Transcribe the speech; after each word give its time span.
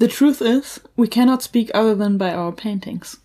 The 0.00 0.08
truth 0.08 0.40
is, 0.40 0.80
we 0.96 1.08
cannot 1.08 1.42
speak 1.42 1.70
other 1.74 1.94
than 1.94 2.16
by 2.16 2.32
our 2.32 2.52
paintings. 2.52 3.18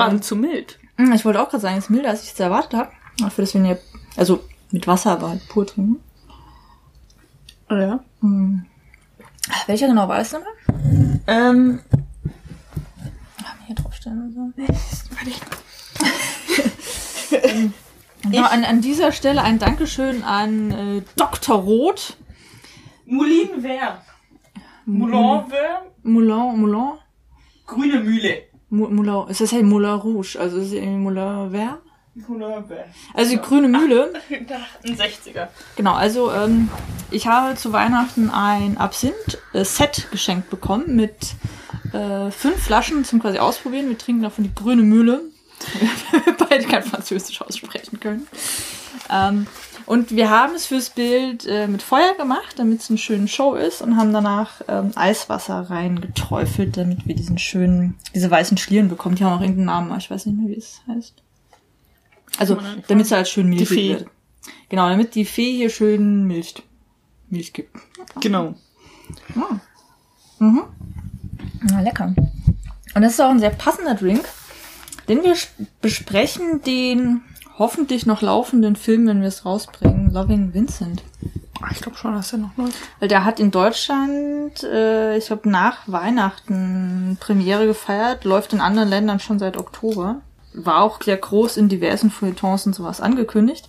Gerade 0.00 0.20
zu 0.20 0.36
mild. 0.36 0.78
Hm, 0.96 1.12
Ich 1.12 1.24
wollte 1.24 1.40
auch 1.42 1.48
gerade 1.48 1.60
sagen, 1.62 1.76
es 1.78 1.84
ist 1.84 1.90
milder, 1.90 2.10
als 2.10 2.24
ich 2.24 2.32
es 2.32 2.40
erwartet 2.40 2.74
habe. 2.74 2.90
Dafür, 3.18 3.44
dass 3.44 3.54
wir 3.54 3.60
ihn 3.60 3.66
ja, 3.66 3.76
also 4.16 4.42
mit 4.70 4.86
Wasser 4.86 5.12
aber 5.12 5.30
halt 5.30 5.46
pur 5.48 5.66
trinken. 5.66 5.96
Ja. 7.70 8.00
Welcher 9.66 9.86
genau 9.88 10.08
war 10.08 10.18
es 10.18 10.32
nochmal? 10.32 10.52
Ähm, 11.26 11.80
Hier 13.66 13.74
draufstellen 13.76 14.32
oder 14.34 14.52
so. 14.56 14.62
Ja, 18.30 18.46
an, 18.46 18.64
an 18.64 18.80
dieser 18.80 19.12
Stelle 19.12 19.42
ein 19.42 19.58
Dankeschön 19.58 20.22
an 20.24 20.70
äh, 20.72 21.02
Dr. 21.16 21.56
Roth. 21.56 22.16
Moulin 23.06 23.60
Vert. 23.60 24.00
Moulin 24.84 25.46
Vert. 25.48 25.82
Moulin, 26.02 26.60
Moulin, 26.60 26.98
Grüne 27.66 28.00
Mühle. 28.00 28.42
Mou- 28.70 28.88
Moulin, 28.88 29.28
ist 29.28 29.40
das 29.40 29.50
ja 29.50 29.62
Moulin 29.62 29.90
Rouge, 29.90 30.36
also 30.38 30.58
ist 30.58 30.66
es 30.68 30.72
irgendwie 30.72 30.98
Moulin 30.98 31.50
Vert? 31.50 31.78
Moulin 32.28 32.64
Vert. 32.66 32.86
Also 33.14 33.32
die 33.32 33.40
grüne 33.40 33.68
Mühle. 33.68 34.12
Ein 34.30 34.96
60er. 34.96 35.48
Genau, 35.76 35.94
also 35.94 36.30
ähm, 36.32 36.68
ich 37.10 37.26
habe 37.26 37.54
zu 37.56 37.72
Weihnachten 37.72 38.30
ein 38.30 38.76
Absinth-Set 38.78 40.08
geschenkt 40.10 40.50
bekommen 40.50 40.96
mit 40.96 41.34
äh, 41.92 42.30
fünf 42.30 42.62
Flaschen 42.62 43.04
zum 43.04 43.20
quasi 43.20 43.38
ausprobieren. 43.38 43.88
Wir 43.88 43.98
trinken 43.98 44.22
davon 44.22 44.44
die 44.44 44.54
grüne 44.54 44.82
Mühle. 44.82 45.22
Wir 46.24 46.34
beide 46.48 46.64
kein 46.64 46.82
Französisch 46.82 47.40
aussprechen 47.42 48.00
können. 48.00 48.26
Ähm, 49.10 49.46
und 49.90 50.12
wir 50.12 50.30
haben 50.30 50.54
es 50.54 50.66
fürs 50.66 50.90
Bild 50.90 51.48
äh, 51.48 51.66
mit 51.66 51.82
Feuer 51.82 52.14
gemacht, 52.16 52.54
damit 52.58 52.80
es 52.80 52.90
eine 52.90 52.98
schöne 52.98 53.26
Show 53.26 53.56
ist 53.56 53.82
und 53.82 53.96
haben 53.96 54.12
danach 54.12 54.60
ähm, 54.68 54.92
Eiswasser 54.94 55.68
reingeträufelt, 55.68 56.76
damit 56.76 57.08
wir 57.08 57.16
diesen 57.16 57.38
schönen, 57.38 57.96
diese 58.14 58.30
weißen 58.30 58.56
Schlieren 58.56 58.88
bekommen. 58.88 59.16
Die 59.16 59.24
haben 59.24 59.32
auch 59.32 59.40
irgendeinen 59.40 59.66
Namen, 59.66 59.90
aber 59.90 59.98
ich 59.98 60.08
weiß 60.08 60.26
nicht 60.26 60.38
mehr, 60.38 60.48
wie 60.48 60.56
es 60.56 60.80
heißt. 60.86 61.14
Also, 62.38 62.56
damit 62.86 63.06
es 63.06 63.10
halt 63.10 63.26
schön 63.26 63.48
milchig 63.48 63.98
wird. 63.98 64.06
Genau, 64.68 64.88
damit 64.88 65.16
die 65.16 65.24
Fee 65.24 65.56
hier 65.56 65.70
schön 65.70 66.24
Milch, 66.24 66.54
Milch 67.28 67.52
gibt. 67.52 67.76
Genau. 68.20 68.54
Na, 71.62 71.80
lecker. 71.80 72.14
Und 72.94 73.02
das 73.02 73.14
ist 73.14 73.20
auch 73.20 73.30
ein 73.30 73.40
sehr 73.40 73.50
passender 73.50 73.96
Drink, 73.96 74.22
denn 75.08 75.24
wir 75.24 75.34
besprechen 75.80 76.62
den 76.62 77.22
hoffentlich 77.60 78.06
noch 78.06 78.22
laufenden 78.22 78.74
Film, 78.74 79.06
wenn 79.06 79.20
wir 79.20 79.28
es 79.28 79.44
rausbringen, 79.44 80.10
Loving 80.12 80.54
Vincent. 80.54 81.02
Ich 81.70 81.82
glaube 81.82 81.98
schon, 81.98 82.14
dass 82.14 82.32
er 82.32 82.38
noch 82.38 82.56
läuft. 82.56 82.78
Weil 83.00 83.08
der 83.08 83.26
hat 83.26 83.38
in 83.38 83.50
Deutschland, 83.50 84.62
äh, 84.64 85.18
ich 85.18 85.26
glaube, 85.26 85.50
nach 85.50 85.86
Weihnachten 85.86 87.18
Premiere 87.20 87.66
gefeiert, 87.66 88.24
läuft 88.24 88.54
in 88.54 88.62
anderen 88.62 88.88
Ländern 88.88 89.20
schon 89.20 89.38
seit 89.38 89.58
Oktober. 89.58 90.22
War 90.54 90.80
auch 90.80 91.02
sehr 91.02 91.18
groß 91.18 91.58
in 91.58 91.68
diversen 91.68 92.10
Feuilletons 92.10 92.64
und 92.64 92.74
sowas 92.74 93.02
angekündigt. 93.02 93.68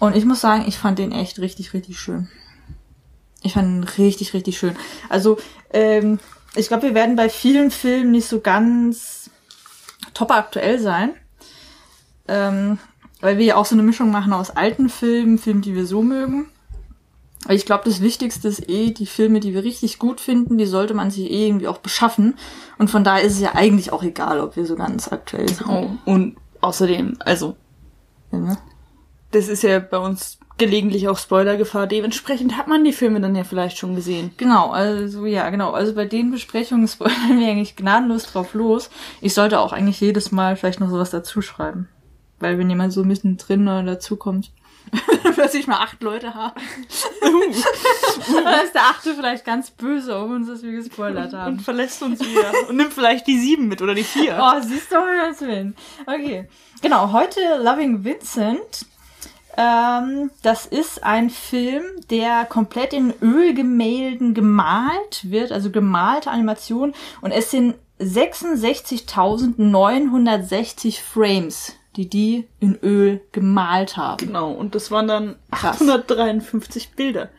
Und 0.00 0.16
ich 0.16 0.24
muss 0.24 0.40
sagen, 0.40 0.64
ich 0.66 0.76
fand 0.76 0.98
den 0.98 1.12
echt 1.12 1.38
richtig, 1.38 1.74
richtig 1.74 2.00
schön. 2.00 2.28
Ich 3.42 3.52
fand 3.52 3.68
ihn 3.68 3.84
richtig, 3.84 4.34
richtig 4.34 4.58
schön. 4.58 4.74
Also, 5.08 5.38
ähm, 5.72 6.18
ich 6.56 6.66
glaube, 6.66 6.88
wir 6.88 6.94
werden 6.94 7.14
bei 7.14 7.28
vielen 7.28 7.70
Filmen 7.70 8.10
nicht 8.10 8.26
so 8.26 8.40
ganz 8.40 9.30
top 10.12 10.32
aktuell 10.32 10.80
sein. 10.80 11.14
Ähm, 12.28 12.78
weil 13.20 13.38
wir 13.38 13.44
ja 13.44 13.56
auch 13.56 13.64
so 13.64 13.74
eine 13.74 13.82
Mischung 13.82 14.10
machen 14.10 14.32
aus 14.32 14.50
alten 14.50 14.88
Filmen, 14.88 15.38
Filmen, 15.38 15.62
die 15.62 15.74
wir 15.74 15.86
so 15.86 16.02
mögen. 16.02 16.46
Aber 17.44 17.54
ich 17.54 17.66
glaube, 17.66 17.84
das 17.84 18.00
Wichtigste 18.00 18.48
ist 18.48 18.68
eh, 18.68 18.90
die 18.90 19.06
Filme, 19.06 19.40
die 19.40 19.52
wir 19.52 19.64
richtig 19.64 19.98
gut 19.98 20.20
finden, 20.20 20.56
die 20.56 20.66
sollte 20.66 20.94
man 20.94 21.10
sich 21.10 21.30
eh 21.30 21.46
irgendwie 21.46 21.68
auch 21.68 21.78
beschaffen. 21.78 22.36
Und 22.78 22.90
von 22.90 23.04
daher 23.04 23.22
ist 23.22 23.34
es 23.34 23.40
ja 23.40 23.54
eigentlich 23.54 23.92
auch 23.92 24.02
egal, 24.02 24.40
ob 24.40 24.56
wir 24.56 24.66
so 24.66 24.76
ganz 24.76 25.12
aktuell 25.12 25.48
sind. 25.48 25.68
Oh, 25.68 25.90
und 26.06 26.36
außerdem, 26.60 27.18
also, 27.20 27.56
Ja, 28.32 28.38
ne? 28.38 28.58
das 29.30 29.48
ist 29.48 29.62
ja 29.62 29.78
bei 29.78 29.98
uns 29.98 30.38
gelegentlich 30.56 31.08
auch 31.08 31.18
Spoilergefahr. 31.18 31.86
Dementsprechend 31.86 32.56
hat 32.56 32.68
man 32.68 32.84
die 32.84 32.92
Filme 32.92 33.20
dann 33.20 33.34
ja 33.34 33.44
vielleicht 33.44 33.76
schon 33.76 33.94
gesehen. 33.94 34.30
Genau, 34.36 34.70
also 34.70 35.26
ja, 35.26 35.50
genau. 35.50 35.72
Also 35.72 35.94
bei 35.94 36.04
den 36.06 36.30
Besprechungen 36.30 36.88
spoilern 36.88 37.38
wir 37.38 37.48
eigentlich 37.48 37.76
gnadenlos 37.76 38.24
drauf 38.24 38.54
los. 38.54 38.90
Ich 39.20 39.34
sollte 39.34 39.60
auch 39.60 39.72
eigentlich 39.72 40.00
jedes 40.00 40.32
Mal 40.32 40.56
vielleicht 40.56 40.80
noch 40.80 40.90
sowas 40.90 41.10
dazuschreiben. 41.10 41.88
Weil 42.44 42.58
wenn 42.58 42.68
jemand 42.68 42.92
so 42.92 43.04
mittendrin 43.04 43.62
oder 43.62 43.82
dazukommt, 43.82 44.50
plötzlich 45.34 45.66
mal 45.66 45.78
acht 45.78 46.02
Leute 46.02 46.34
haben. 46.34 46.60
dann 47.22 48.62
ist 48.62 48.74
der 48.74 48.82
achte 48.82 49.14
vielleicht 49.14 49.46
ganz 49.46 49.70
böse 49.70 50.14
auf 50.14 50.28
uns, 50.28 50.46
dass 50.46 50.62
wir 50.62 50.72
gespoilert 50.72 51.32
haben. 51.32 51.54
Und 51.54 51.62
verlässt 51.62 52.02
uns 52.02 52.20
wieder. 52.20 52.52
und 52.68 52.76
nimmt 52.76 52.92
vielleicht 52.92 53.26
die 53.26 53.38
sieben 53.38 53.66
mit 53.66 53.80
oder 53.80 53.94
die 53.94 54.04
vier. 54.04 54.38
Oh, 54.38 54.60
siehst 54.60 54.92
du, 54.92 54.96
wie 54.96 55.30
das 55.30 55.40
will. 55.40 55.72
Okay. 56.02 56.46
Genau, 56.82 57.12
heute 57.12 57.40
Loving 57.62 58.04
Vincent. 58.04 58.84
Ähm, 59.56 60.30
das 60.42 60.66
ist 60.66 61.02
ein 61.02 61.30
Film, 61.30 61.82
der 62.10 62.44
komplett 62.44 62.92
in 62.92 63.14
Ölgemälden 63.22 64.34
gemalt 64.34 65.30
wird, 65.30 65.50
also 65.50 65.70
gemalte 65.70 66.30
Animation. 66.30 66.92
Und 67.22 67.30
es 67.30 67.50
sind 67.50 67.76
66.960 68.00 71.00
Frames, 71.00 71.74
die 71.96 72.08
die 72.08 72.46
in 72.60 72.76
Öl 72.82 73.20
gemalt 73.32 73.96
haben. 73.96 74.26
Genau, 74.26 74.52
und 74.52 74.74
das 74.74 74.90
waren 74.90 75.08
dann 75.08 75.36
Krass. 75.50 75.76
853 75.80 76.90
Bilder. 76.90 77.30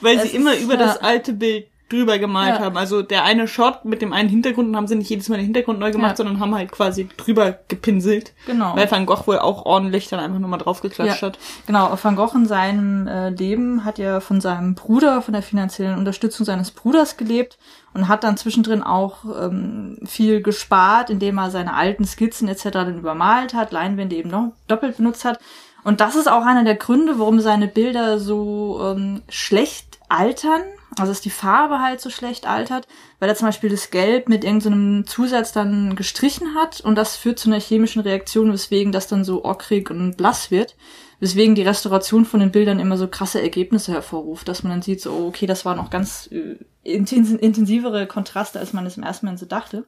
Weil 0.00 0.16
Das 0.16 0.30
sie 0.30 0.36
immer 0.36 0.54
ist, 0.54 0.62
über 0.62 0.74
ja. 0.74 0.80
das 0.80 0.98
alte 0.98 1.32
Bild 1.32 1.66
drüber 1.90 2.18
gemalt 2.18 2.56
Ja. 2.56 2.60
haben. 2.60 2.76
Also 2.78 3.02
der 3.02 3.24
eine 3.24 3.46
Shot 3.46 3.84
mit 3.84 4.00
dem 4.00 4.12
einen 4.12 4.28
Hintergrund 4.28 4.68
und 4.68 4.76
haben 4.76 4.86
sie 4.86 4.94
nicht 4.96 5.10
jedes 5.10 5.28
Mal 5.28 5.36
den 5.36 5.44
Hintergrund 5.44 5.78
neu 5.78 5.90
gemacht, 5.90 6.12
Ja. 6.12 6.16
sondern 6.16 6.40
haben 6.40 6.54
halt 6.54 6.72
quasi 6.72 7.08
drüber 7.16 7.58
gepinselt. 7.68 8.32
Genau. 8.46 8.74
Weil 8.74 8.90
Van 8.90 9.04
Gogh 9.06 9.26
wohl 9.26 9.38
auch 9.38 9.66
ordentlich 9.66 10.08
dann 10.08 10.18
einfach 10.20 10.38
nochmal 10.38 10.58
draufgeklatscht 10.58 11.20
Ja, 11.20 11.28
hat. 11.28 11.38
genau. 11.66 11.96
Van 12.02 12.16
Gogh 12.16 12.34
in 12.34 12.46
seinem 12.46 13.06
äh, 13.06 13.28
Leben 13.28 13.84
hat 13.84 13.98
ja 13.98 14.20
von 14.20 14.40
seinem 14.40 14.74
Bruder, 14.74 15.20
von 15.20 15.34
der 15.34 15.42
finanziellen 15.42 15.98
Unterstützung 15.98 16.46
seines 16.46 16.70
Bruders 16.70 17.16
gelebt 17.18 17.58
und 17.92 18.08
hat 18.08 18.24
dann 18.24 18.36
zwischendrin 18.38 18.82
auch 18.82 19.18
ähm, 19.40 19.98
viel 20.06 20.40
gespart, 20.42 21.10
indem 21.10 21.38
er 21.38 21.50
seine 21.50 21.74
alten 21.74 22.04
Skizzen 22.06 22.48
etc. 22.48 22.64
dann 22.70 22.98
übermalt 22.98 23.52
hat, 23.54 23.72
Leinwände 23.72 24.16
eben 24.16 24.30
noch 24.30 24.52
doppelt 24.68 24.96
benutzt 24.96 25.24
hat. 25.24 25.38
Und 25.84 26.00
das 26.00 26.16
ist 26.16 26.30
auch 26.30 26.46
einer 26.46 26.64
der 26.64 26.76
Gründe, 26.76 27.18
warum 27.18 27.40
seine 27.40 27.68
Bilder 27.68 28.18
so 28.18 28.80
ähm, 28.82 29.20
schlecht 29.28 29.98
altern. 30.08 30.62
Also 30.96 31.10
dass 31.10 31.20
die 31.20 31.30
Farbe 31.30 31.80
halt 31.80 32.00
so 32.00 32.10
schlecht 32.10 32.46
altert, 32.46 32.86
weil 33.18 33.28
er 33.28 33.34
zum 33.34 33.48
Beispiel 33.48 33.70
das 33.70 33.90
Gelb 33.90 34.28
mit 34.28 34.44
irgendeinem 34.44 35.06
Zusatz 35.06 35.52
dann 35.52 35.96
gestrichen 35.96 36.54
hat 36.54 36.80
und 36.80 36.94
das 36.94 37.16
führt 37.16 37.38
zu 37.38 37.48
einer 37.48 37.60
chemischen 37.60 38.02
Reaktion, 38.02 38.52
weswegen 38.52 38.92
das 38.92 39.08
dann 39.08 39.24
so 39.24 39.44
ockrig 39.44 39.90
und 39.90 40.16
blass 40.16 40.50
wird. 40.50 40.76
Weswegen 41.20 41.54
die 41.54 41.62
Restauration 41.62 42.24
von 42.24 42.40
den 42.40 42.50
Bildern 42.50 42.80
immer 42.80 42.96
so 42.96 43.08
krasse 43.08 43.40
Ergebnisse 43.40 43.92
hervorruft, 43.92 44.46
dass 44.48 44.62
man 44.62 44.72
dann 44.72 44.82
sieht, 44.82 45.00
so, 45.00 45.12
oh, 45.12 45.28
okay, 45.28 45.46
das 45.46 45.64
waren 45.64 45.76
noch 45.76 45.90
ganz 45.90 46.28
äh, 46.30 46.56
intens 46.82 47.30
intensivere 47.30 48.06
Kontraste, 48.06 48.58
als 48.58 48.72
man 48.72 48.84
es 48.84 48.96
im 48.96 49.04
ersten 49.04 49.26
Moment 49.26 49.40
so 49.40 49.46
dachte. 49.46 49.84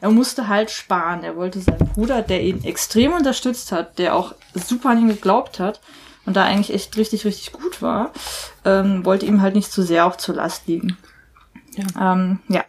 Er 0.00 0.10
musste 0.10 0.48
halt 0.48 0.70
sparen. 0.70 1.22
Er 1.22 1.36
wollte 1.36 1.60
seinen 1.60 1.88
Bruder, 1.94 2.22
der 2.22 2.42
ihn 2.42 2.64
extrem 2.64 3.12
unterstützt 3.12 3.70
hat, 3.70 3.98
der 3.98 4.16
auch 4.16 4.34
super 4.54 4.90
an 4.90 4.98
ihn 4.98 5.08
geglaubt 5.08 5.60
hat 5.60 5.80
und 6.26 6.36
da 6.36 6.44
eigentlich 6.44 6.74
echt 6.74 6.96
richtig, 6.96 7.24
richtig 7.24 7.52
gut 7.52 7.82
war, 7.82 8.12
ähm, 8.64 9.04
wollte 9.04 9.26
ihm 9.26 9.40
halt 9.42 9.54
nicht 9.54 9.72
zu 9.72 9.82
sehr 9.82 10.06
auch 10.06 10.16
zur 10.16 10.36
Last 10.36 10.66
liegen. 10.66 10.96
Ja. 11.74 12.12
Ähm, 12.12 12.40
ja. 12.48 12.64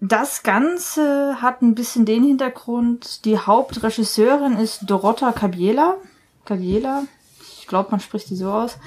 Das 0.00 0.44
Ganze 0.44 1.42
hat 1.42 1.60
ein 1.60 1.74
bisschen 1.74 2.04
den 2.04 2.22
Hintergrund, 2.22 3.24
die 3.24 3.38
Hauptregisseurin 3.38 4.56
ist 4.56 4.88
Dorota 4.88 5.32
Cabiela. 5.32 5.96
Cabiela, 6.44 7.02
ich 7.40 7.66
glaube, 7.66 7.90
man 7.90 8.00
spricht 8.00 8.30
die 8.30 8.36
so 8.36 8.52
aus, 8.52 8.78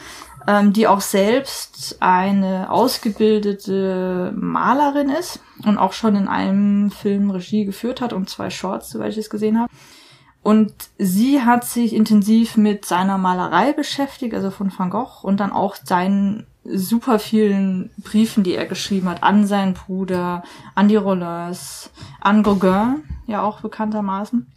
ähm, 0.48 0.72
die 0.72 0.88
auch 0.88 1.02
selbst 1.02 1.98
eine 2.00 2.72
ausgebildete 2.72 4.34
Malerin 4.36 5.10
ist 5.10 5.40
und 5.66 5.78
auch 5.78 5.92
schon 5.92 6.16
in 6.16 6.28
einem 6.30 6.92
Film 6.92 7.30
Regie 7.30 7.66
geführt 7.66 8.00
hat 8.00 8.14
und 8.14 8.30
zwei 8.30 8.50
Shorts, 8.50 8.90
soweit 8.90 9.12
ich 9.12 9.18
es 9.18 9.30
gesehen 9.30 9.60
habe. 9.60 9.72
Und 10.44 10.74
sie 10.98 11.42
hat 11.42 11.66
sich 11.66 11.94
intensiv 11.94 12.58
mit 12.58 12.86
seiner 12.86 13.18
Malerei 13.18 13.74
beschäftigt, 13.74 14.34
also 14.34 14.50
von 14.50 14.72
Van 14.76 14.90
Gogh, 14.90 15.24
und 15.24 15.40
dann 15.40 15.52
auch 15.52 15.76
seinen 15.76 16.48
super 16.64 17.20
vielen 17.20 17.92
Briefen, 17.98 18.44
die 18.44 18.56
er 18.56 18.66
geschrieben 18.66 19.10
hat, 19.10 19.24
an 19.24 19.46
seinen 19.46 19.74
Bruder, 19.74 20.44
an 20.76 20.88
die 20.88 20.96
Rollers, 20.96 21.92
an 22.20 22.44
Gauguin, 22.44 23.04
ja 23.28 23.42
auch 23.42 23.62
bekanntermaßen. 23.62 24.48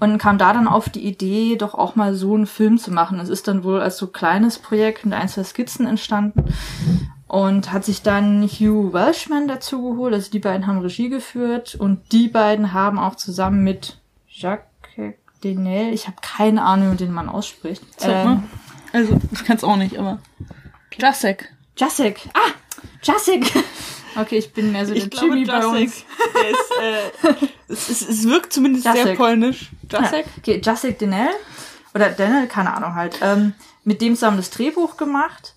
Und 0.00 0.18
kam 0.18 0.38
da 0.38 0.52
dann 0.52 0.68
auf 0.68 0.88
die 0.88 1.04
Idee, 1.04 1.56
doch 1.56 1.74
auch 1.74 1.96
mal 1.96 2.14
so 2.14 2.34
einen 2.34 2.46
Film 2.46 2.78
zu 2.78 2.92
machen. 2.92 3.18
Es 3.18 3.28
ist 3.28 3.48
dann 3.48 3.64
wohl 3.64 3.80
als 3.80 3.98
so 3.98 4.06
kleines 4.06 4.58
Projekt 4.58 5.04
mit 5.04 5.14
ein, 5.14 5.28
zwei 5.28 5.42
Skizzen 5.42 5.86
entstanden 5.86 6.44
und 7.26 7.72
hat 7.72 7.84
sich 7.84 8.02
dann 8.02 8.42
Hugh 8.46 8.92
Welshman 8.92 9.48
dazu 9.48 9.82
geholt. 9.82 10.14
Also 10.14 10.30
die 10.30 10.38
beiden 10.38 10.66
haben 10.66 10.78
Regie 10.78 11.08
geführt 11.08 11.74
und 11.74 12.12
die 12.12 12.28
beiden 12.28 12.72
haben 12.72 12.98
auch 12.98 13.16
zusammen 13.16 13.64
mit 13.64 13.98
Jacques 14.28 14.67
Denel, 15.44 15.92
ich 15.94 16.06
habe 16.06 16.16
keine 16.20 16.62
Ahnung, 16.62 16.92
wie 16.92 16.96
den 16.96 17.12
man 17.12 17.28
ausspricht. 17.28 17.82
Sag 17.96 18.24
mal. 18.24 18.42
Also, 18.92 19.18
ich 19.32 19.44
kann 19.44 19.56
es 19.56 19.64
auch 19.64 19.76
nicht, 19.76 19.98
aber. 19.98 20.18
Jacek. 20.98 21.52
Jacek. 21.76 22.20
Ah, 22.34 22.50
Jacek. 23.02 23.52
Okay, 24.16 24.38
ich 24.38 24.52
bin 24.52 24.72
mehr 24.72 24.84
so 24.84 24.94
der 24.94 25.04
Ich 25.04 25.10
glaube, 25.10 25.26
Jimmy 25.28 25.44
bei 25.44 25.52
Jacek. 25.60 25.70
uns. 25.82 26.04
Der 26.34 26.50
ist, 26.50 27.42
äh, 27.42 27.46
es, 27.68 27.88
es, 27.88 28.08
es 28.08 28.28
wirkt 28.28 28.52
zumindest 28.52 28.82
sehr 28.84 28.96
Jacek. 28.96 29.16
polnisch. 29.16 29.70
Jacek? 29.88 30.26
Ja, 30.26 30.32
okay, 30.38 30.60
Jacek 30.64 30.98
Denel. 30.98 31.28
Oder 31.94 32.08
Denel, 32.10 32.48
keine 32.48 32.74
Ahnung 32.74 32.94
halt. 32.96 33.18
Ähm, 33.22 33.52
mit 33.84 34.00
dem 34.00 34.14
zusammen 34.14 34.38
das 34.38 34.50
Drehbuch 34.50 34.96
gemacht, 34.96 35.54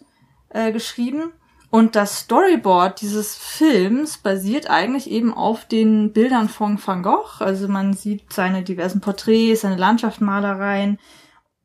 äh, 0.50 0.72
geschrieben. 0.72 1.32
Und 1.72 1.96
das 1.96 2.20
Storyboard 2.20 3.00
dieses 3.00 3.34
Films 3.38 4.18
basiert 4.18 4.70
eigentlich 4.70 5.10
eben 5.10 5.34
auf 5.34 5.66
den 5.66 6.12
Bildern 6.12 6.50
von 6.50 6.78
Van 6.86 7.02
Gogh. 7.02 7.40
Also 7.40 7.70
man 7.70 7.94
sieht 7.94 8.34
seine 8.34 8.62
diversen 8.62 9.00
Porträts, 9.00 9.62
seine 9.62 9.78
Landschaftsmalereien. 9.78 11.00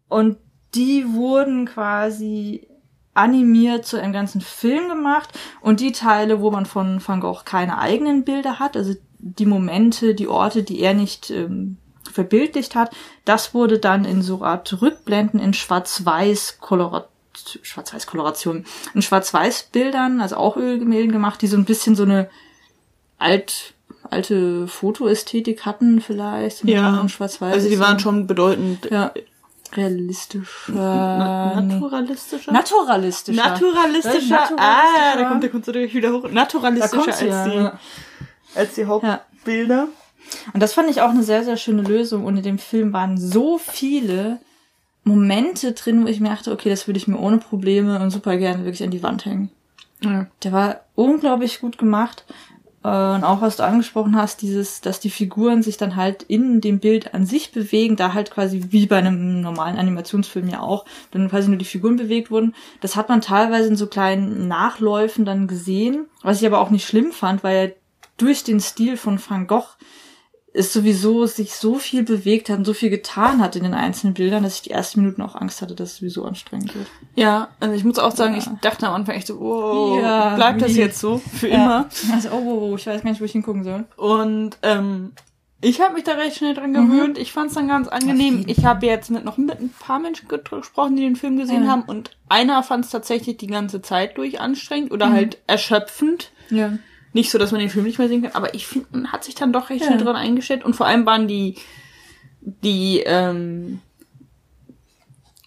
Und 0.08 0.38
die 0.76 1.12
wurden 1.12 1.66
quasi 1.66 2.68
animiert 3.14 3.84
zu 3.84 4.00
einem 4.00 4.12
ganzen 4.12 4.40
Film 4.40 4.88
gemacht. 4.88 5.36
Und 5.60 5.80
die 5.80 5.90
Teile, 5.90 6.40
wo 6.40 6.52
man 6.52 6.66
von 6.66 7.02
Van 7.04 7.20
Gogh 7.20 7.42
keine 7.44 7.78
eigenen 7.78 8.24
Bilder 8.24 8.60
hat, 8.60 8.76
also 8.76 8.94
die 9.18 9.46
Momente, 9.46 10.14
die 10.14 10.28
Orte, 10.28 10.62
die 10.62 10.78
er 10.78 10.94
nicht 10.94 11.32
ähm, 11.32 11.78
verbildlicht 12.12 12.76
hat, 12.76 12.94
das 13.24 13.54
wurde 13.54 13.80
dann 13.80 14.04
in 14.04 14.22
so 14.22 14.42
Art 14.42 14.80
Rückblenden 14.80 15.40
in 15.40 15.52
Schwarz-Weiß 15.52 16.58
Kolorat 16.60 17.08
Schwarz-Weiß-Koloration, 17.62 18.64
in 18.94 19.02
Schwarz-Weiß-Bildern, 19.02 20.20
also 20.20 20.36
auch 20.36 20.56
Ölgemälden 20.56 21.12
gemacht, 21.12 21.42
die 21.42 21.46
so 21.46 21.56
ein 21.56 21.64
bisschen 21.64 21.96
so 21.96 22.04
eine 22.04 22.28
alt, 23.18 23.74
alte 24.10 24.66
Fotoästhetik 24.68 25.64
hatten 25.64 26.00
vielleicht. 26.00 26.64
Ja. 26.64 27.00
und 27.00 27.10
Schwarz-Weiß. 27.10 27.52
Also 27.52 27.68
die 27.68 27.78
waren 27.78 27.98
schon 27.98 28.26
bedeutend 28.26 28.88
ja, 28.90 29.12
realistisch. 29.74 30.64
na, 30.68 31.60
nee. 31.60 31.74
naturalistischer. 31.74 32.52
Naturalistischer. 32.52 33.42
naturalistischer. 33.42 34.34
Naturalistischer. 34.34 34.58
Ah, 34.58 35.16
da 35.16 35.28
kommt 35.28 35.42
der 35.42 35.50
Kunst 35.50 35.68
natürlich 35.68 35.94
wieder 35.94 36.12
hoch. 36.12 36.28
Naturalistischer 36.30 37.06
als, 37.06 37.20
ja, 37.20 37.48
die, 37.48 37.56
ja. 37.56 37.78
als 38.54 38.74
die 38.74 38.84
Hauptbilder. 38.86 39.88
Und 40.52 40.62
das 40.62 40.72
fand 40.72 40.90
ich 40.90 41.00
auch 41.00 41.10
eine 41.10 41.22
sehr, 41.22 41.44
sehr 41.44 41.56
schöne 41.56 41.82
Lösung. 41.82 42.24
Und 42.24 42.36
in 42.36 42.42
dem 42.42 42.58
Film 42.58 42.92
waren 42.92 43.16
so 43.18 43.58
viele 43.58 44.40
Momente 45.06 45.72
drin, 45.72 46.04
wo 46.04 46.08
ich 46.08 46.20
mir 46.20 46.30
dachte, 46.30 46.50
okay, 46.50 46.68
das 46.68 46.88
würde 46.88 46.98
ich 46.98 47.06
mir 47.06 47.18
ohne 47.18 47.38
Probleme 47.38 48.00
und 48.00 48.10
super 48.10 48.36
gerne 48.36 48.64
wirklich 48.64 48.82
an 48.82 48.90
die 48.90 49.04
Wand 49.04 49.24
hängen. 49.24 49.50
Ja. 50.02 50.26
Der 50.42 50.52
war 50.52 50.80
unglaublich 50.96 51.60
gut 51.60 51.78
gemacht. 51.78 52.24
Äh, 52.82 52.88
Und 52.88 53.22
auch 53.22 53.40
was 53.40 53.56
du 53.56 53.62
angesprochen 53.62 54.16
hast, 54.16 54.42
dieses, 54.42 54.80
dass 54.80 54.98
die 54.98 55.10
Figuren 55.10 55.62
sich 55.62 55.76
dann 55.76 55.94
halt 55.94 56.24
in 56.24 56.60
dem 56.60 56.80
Bild 56.80 57.14
an 57.14 57.24
sich 57.24 57.52
bewegen, 57.52 57.94
da 57.94 58.14
halt 58.14 58.32
quasi 58.32 58.66
wie 58.70 58.86
bei 58.86 58.98
einem 58.98 59.40
normalen 59.40 59.78
Animationsfilm 59.78 60.48
ja 60.48 60.60
auch, 60.60 60.84
dann 61.12 61.30
quasi 61.30 61.48
nur 61.48 61.58
die 61.58 61.64
Figuren 61.64 61.96
bewegt 61.96 62.32
wurden. 62.32 62.54
Das 62.80 62.96
hat 62.96 63.08
man 63.08 63.20
teilweise 63.20 63.68
in 63.68 63.76
so 63.76 63.86
kleinen 63.86 64.48
Nachläufen 64.48 65.24
dann 65.24 65.46
gesehen, 65.46 66.06
was 66.22 66.40
ich 66.40 66.46
aber 66.48 66.60
auch 66.60 66.70
nicht 66.70 66.86
schlimm 66.86 67.12
fand, 67.12 67.44
weil 67.44 67.68
ja 67.68 67.74
durch 68.16 68.44
den 68.44 68.60
Stil 68.60 68.96
von 68.96 69.20
Van 69.20 69.46
Gogh 69.46 69.76
es 70.56 70.72
sowieso 70.72 71.26
sich 71.26 71.54
so 71.54 71.74
viel 71.76 72.02
bewegt 72.02 72.48
hat 72.48 72.58
und 72.58 72.64
so 72.64 72.72
viel 72.72 72.90
getan 72.90 73.40
hat 73.42 73.56
in 73.56 73.62
den 73.64 73.74
einzelnen 73.74 74.14
Bildern, 74.14 74.42
dass 74.42 74.54
ich 74.56 74.62
die 74.62 74.70
ersten 74.70 75.00
Minuten 75.02 75.20
auch 75.22 75.34
Angst 75.34 75.60
hatte, 75.62 75.74
dass 75.74 75.92
es 75.92 75.96
sowieso 75.98 76.24
anstrengend 76.24 76.74
wird. 76.74 76.86
Ja, 77.14 77.48
also 77.60 77.74
ich 77.74 77.84
muss 77.84 77.98
auch 77.98 78.14
sagen, 78.16 78.32
Ja. 78.34 78.38
ich 78.40 78.46
dachte 78.62 78.86
am 78.88 78.94
Anfang 78.94 79.14
echt 79.16 79.26
so, 79.26 79.38
oh, 79.38 79.98
Ja, 80.00 80.34
bleibt 80.36 80.62
das 80.62 80.74
jetzt 80.76 80.98
so 80.98 81.18
für 81.18 81.48
immer? 81.48 81.88
Also, 82.12 82.30
oh, 82.30 82.42
oh, 82.44 82.68
oh, 82.72 82.76
ich 82.76 82.86
weiß 82.86 83.02
gar 83.02 83.10
nicht, 83.10 83.20
wo 83.20 83.24
ich 83.26 83.32
hingucken 83.32 83.64
soll. 83.64 83.84
Und 83.96 84.56
ähm, 84.62 85.12
ich 85.60 85.80
habe 85.80 85.94
mich 85.94 86.04
da 86.04 86.12
recht 86.12 86.36
schnell 86.36 86.54
dran 86.54 86.74
gewöhnt. 86.74 87.16
Ich 87.18 87.32
fand 87.32 87.48
es 87.48 87.54
dann 87.54 87.68
ganz 87.68 87.88
angenehm. 87.88 88.44
Ich 88.46 88.64
habe 88.64 88.86
jetzt 88.86 89.10
mit 89.10 89.24
noch 89.24 89.38
mit 89.38 89.58
ein 89.58 89.70
paar 89.78 89.98
Menschen 89.98 90.28
gesprochen, 90.28 90.96
die 90.96 91.02
den 91.02 91.16
Film 91.16 91.36
gesehen 91.38 91.64
Ja. 91.64 91.70
haben. 91.70 91.82
Und 91.82 92.10
einer 92.28 92.62
fand 92.62 92.84
es 92.84 92.90
tatsächlich 92.90 93.36
die 93.38 93.46
ganze 93.46 93.80
Zeit 93.82 94.16
durch 94.18 94.38
anstrengend 94.40 94.90
oder 94.92 95.10
halt 95.10 95.38
erschöpfend. 95.46 96.30
Ja. 96.50 96.72
Nicht 97.16 97.30
so, 97.30 97.38
dass 97.38 97.50
man 97.50 97.60
den 97.62 97.70
Film 97.70 97.86
nicht 97.86 97.98
mehr 97.98 98.08
sehen 98.08 98.20
kann, 98.20 98.32
aber 98.34 98.52
ich 98.54 98.66
finde, 98.66 98.88
man 98.92 99.10
hat 99.10 99.24
sich 99.24 99.34
dann 99.34 99.50
doch 99.50 99.70
recht 99.70 99.80
Ja. 99.80 99.86
schnell 99.86 100.04
dran 100.04 100.16
eingestellt. 100.16 100.64
Und 100.66 100.76
vor 100.76 100.84
allem 100.86 101.06
waren 101.06 101.26
die, 101.26 101.54
die 102.42 103.00
ähm, 103.06 103.80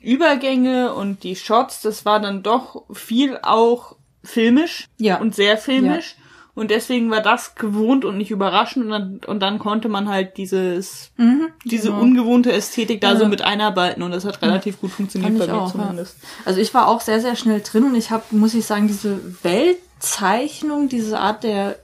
Übergänge 0.01 0.93
und 0.95 1.23
die 1.23 1.35
Shots, 1.35 1.81
das 1.81 2.05
war 2.05 2.19
dann 2.19 2.41
doch 2.41 2.85
viel 2.91 3.37
auch 3.41 3.97
filmisch 4.23 4.87
Ja. 4.97 5.19
und 5.19 5.35
sehr 5.35 5.57
filmisch. 5.59 6.15
Und 6.55 6.71
deswegen 6.71 7.09
war 7.09 7.21
das 7.21 7.55
gewohnt 7.55 8.03
und 8.05 8.17
nicht 8.17 8.31
überraschend. 8.31 8.85
Und 8.85 8.91
dann, 8.91 9.19
und 9.27 9.39
dann 9.41 9.59
konnte 9.59 9.87
man 9.87 10.09
halt 10.09 10.37
dieses, 10.37 11.11
Mhm, 11.17 11.47
diese 11.63 11.87
genau. 11.89 12.01
ungewohnte 12.01 12.51
Ästhetik 12.51 12.99
da 13.01 13.13
Ja. 13.13 13.17
so 13.19 13.27
mit 13.27 13.41
einarbeiten. 13.41 14.03
Und 14.03 14.11
das 14.11 14.25
hat 14.25 14.41
relativ 14.41 14.81
gut 14.81 14.91
funktioniert 14.91 15.37
bei 15.37 15.47
mir 15.47 15.53
auch, 15.53 15.67
ja. 15.67 15.71
zumindest. 15.71 16.17
Also 16.45 16.59
ich 16.59 16.73
war 16.73 16.87
auch 16.87 17.01
sehr, 17.01 17.21
sehr 17.21 17.35
schnell 17.35 17.61
drin 17.61 17.83
und 17.85 17.95
ich 17.95 18.11
habe, 18.11 18.23
muss 18.31 18.53
ich 18.53 18.65
sagen, 18.65 18.87
diese 18.87 19.19
Weltzeichnung, 19.43 20.89
diese 20.89 21.19
Art 21.19 21.43
der 21.43 21.77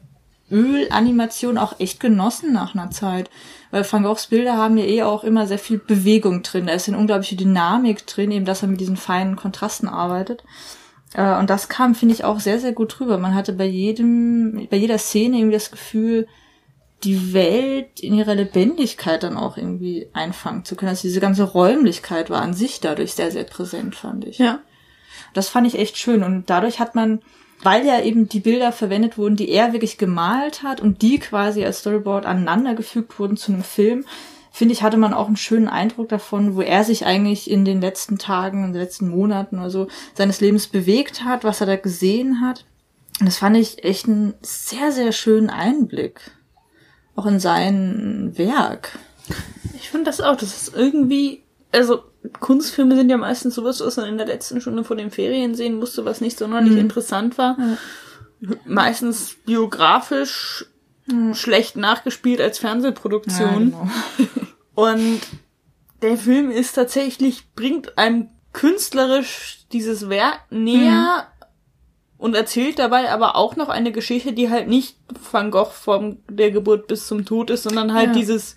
Ölanimation 0.51 1.57
auch 1.57 1.79
echt 1.79 2.00
genossen 2.00 2.53
nach 2.53 2.75
einer 2.75 2.91
Zeit. 2.91 3.29
Weil 3.71 3.85
Van 3.89 4.03
Goghs 4.03 4.27
Bilder 4.27 4.57
haben 4.57 4.77
ja 4.77 4.85
eh 4.85 5.03
auch 5.03 5.23
immer 5.23 5.47
sehr 5.47 5.57
viel 5.59 5.79
Bewegung 5.79 6.44
drin. 6.44 6.67
Da 6.67 6.73
ist 6.73 6.88
eine 6.88 6.97
unglaubliche 6.97 7.35
Dynamik 7.35 8.06
drin, 8.07 8.31
eben 8.31 8.45
dass 8.45 8.62
er 8.62 8.67
mit 8.67 8.79
diesen 8.79 8.97
feinen 8.97 9.35
Kontrasten 9.35 9.88
arbeitet. 9.89 10.44
Äh, 11.15 11.38
Und 11.38 11.50
das 11.50 11.69
kam, 11.69 11.95
finde 11.95 12.13
ich, 12.13 12.23
auch 12.23 12.39
sehr, 12.39 12.59
sehr 12.59 12.73
gut 12.73 13.00
rüber. 13.00 13.17
Man 13.17 13.33
hatte 13.35 13.53
bei 13.53 13.65
jedem, 13.65 14.67
bei 14.69 14.77
jeder 14.77 14.97
Szene 14.97 15.38
irgendwie 15.38 15.53
das 15.53 15.71
Gefühl, 15.71 16.27
die 17.03 17.33
Welt 17.33 18.00
in 18.00 18.13
ihrer 18.13 18.35
Lebendigkeit 18.35 19.23
dann 19.23 19.38
auch 19.38 19.57
irgendwie 19.57 20.07
einfangen 20.13 20.65
zu 20.65 20.75
können. 20.75 20.89
Also 20.89 21.03
diese 21.03 21.19
ganze 21.19 21.44
Räumlichkeit 21.44 22.29
war 22.29 22.41
an 22.41 22.53
sich 22.53 22.79
dadurch 22.79 23.13
sehr, 23.13 23.31
sehr 23.31 23.44
präsent, 23.44 23.95
fand 23.95 24.25
ich. 24.25 24.39
Ja. 24.39 24.60
Das 25.34 25.50
fand 25.50 25.67
ich 25.67 25.77
echt 25.77 25.98
schön. 25.98 26.24
Und 26.24 26.50
dadurch 26.50 26.79
hat 26.79 26.95
man, 26.95 27.22
weil 27.62 27.86
ja 27.86 28.01
eben 28.01 28.27
die 28.27 28.39
Bilder 28.39 28.72
verwendet 28.72 29.17
wurden, 29.17 29.36
die 29.36 29.50
er 29.50 29.74
wirklich 29.74 29.98
gemalt 29.98 30.63
hat 30.63 30.81
und 30.81 31.01
die 31.01 31.19
quasi 31.19 31.63
als 31.63 31.79
Storyboard 31.79 32.25
aneinandergefügt 32.25 33.19
wurden 33.19 33.38
zu 33.38 33.51
einem 33.53 33.63
Film, 33.63 34.05
finde 34.55 34.74
ich, 34.74 34.83
hatte 34.83 34.95
man 34.95 35.13
auch 35.13 35.27
einen 35.27 35.35
schönen 35.35 35.67
Eindruck 35.67 36.07
davon, 36.07 36.55
wo 36.55 36.62
er 36.62 36.85
sich 36.85 37.05
eigentlich 37.05 37.51
in 37.51 37.65
den 37.65 37.81
letzten 37.81 38.17
Tagen, 38.17 38.63
in 38.63 38.71
den 38.71 38.81
letzten 38.81 39.09
Monaten 39.09 39.59
oder 39.59 39.69
so 39.69 39.89
seines 40.13 40.39
Lebens 40.39 40.67
bewegt 40.67 41.25
hat, 41.25 41.43
was 41.43 41.59
er 41.59 41.67
da 41.67 41.75
gesehen 41.75 42.39
hat. 42.39 42.63
Und 43.19 43.25
das 43.25 43.38
fand 43.38 43.57
ich 43.57 43.83
echt 43.83 44.07
einen 44.07 44.33
sehr, 44.41 44.93
sehr 44.93 45.12
schönen 45.12 45.50
Einblick. 45.50 46.21
Auch 47.17 47.25
in 47.25 47.41
sein 47.41 48.31
Werk. 48.38 48.97
Ich 49.75 49.89
finde 49.89 50.05
das 50.05 50.21
auch. 50.21 50.38
Das 50.38 50.55
ist 50.55 50.74
irgendwie, 50.74 51.43
also 51.74 52.03
Kunstfilme 52.39 52.95
sind 52.95 53.09
ja 53.09 53.17
meistens 53.17 53.55
sowas, 53.55 53.81
was 53.81 53.97
man 53.97 54.07
in 54.07 54.17
der 54.17 54.27
letzten 54.27 54.62
Stunde 54.62 54.85
vor 54.85 54.95
den 54.95 55.12
Ferien 55.12 55.55
sehen 55.55 55.79
musste, 55.79 56.05
was 56.05 56.21
nicht 56.21 56.38
sonderlich 56.38 56.77
interessant 56.77 57.38
war. 57.38 57.57
Meistens 58.63 59.35
biografisch 59.45 60.65
schlecht 61.33 61.75
nachgespielt 61.75 62.39
als 62.39 62.57
Fernsehproduktion. 62.57 63.71
genau. 63.71 63.89
Und 64.75 65.22
der 66.01 66.17
Film 66.17 66.51
ist 66.51 66.74
tatsächlich, 66.74 67.44
bringt 67.55 67.98
einem 67.98 68.29
künstlerisch 68.53 69.65
dieses 69.72 70.10
Werk 70.10 70.39
näher 70.50 71.27
und 72.17 72.36
erzählt 72.36 72.79
dabei 72.79 73.12
aber 73.12 73.36
auch 73.36 73.55
noch 73.55 73.70
eine 73.70 73.91
Geschichte, 73.91 74.34
die 74.34 74.50
halt 74.50 74.67
nicht 74.67 74.98
Van 75.32 75.51
Gogh 75.51 75.72
von 75.72 76.20
der 76.29 76.51
Geburt 76.51 76.88
bis 76.88 77.08
zum 77.08 77.25
Tod 77.25 77.50
ist, 77.50 77.63
sondern 77.63 77.94
halt 77.94 78.08
Ja. 78.10 78.13
dieses 78.13 78.55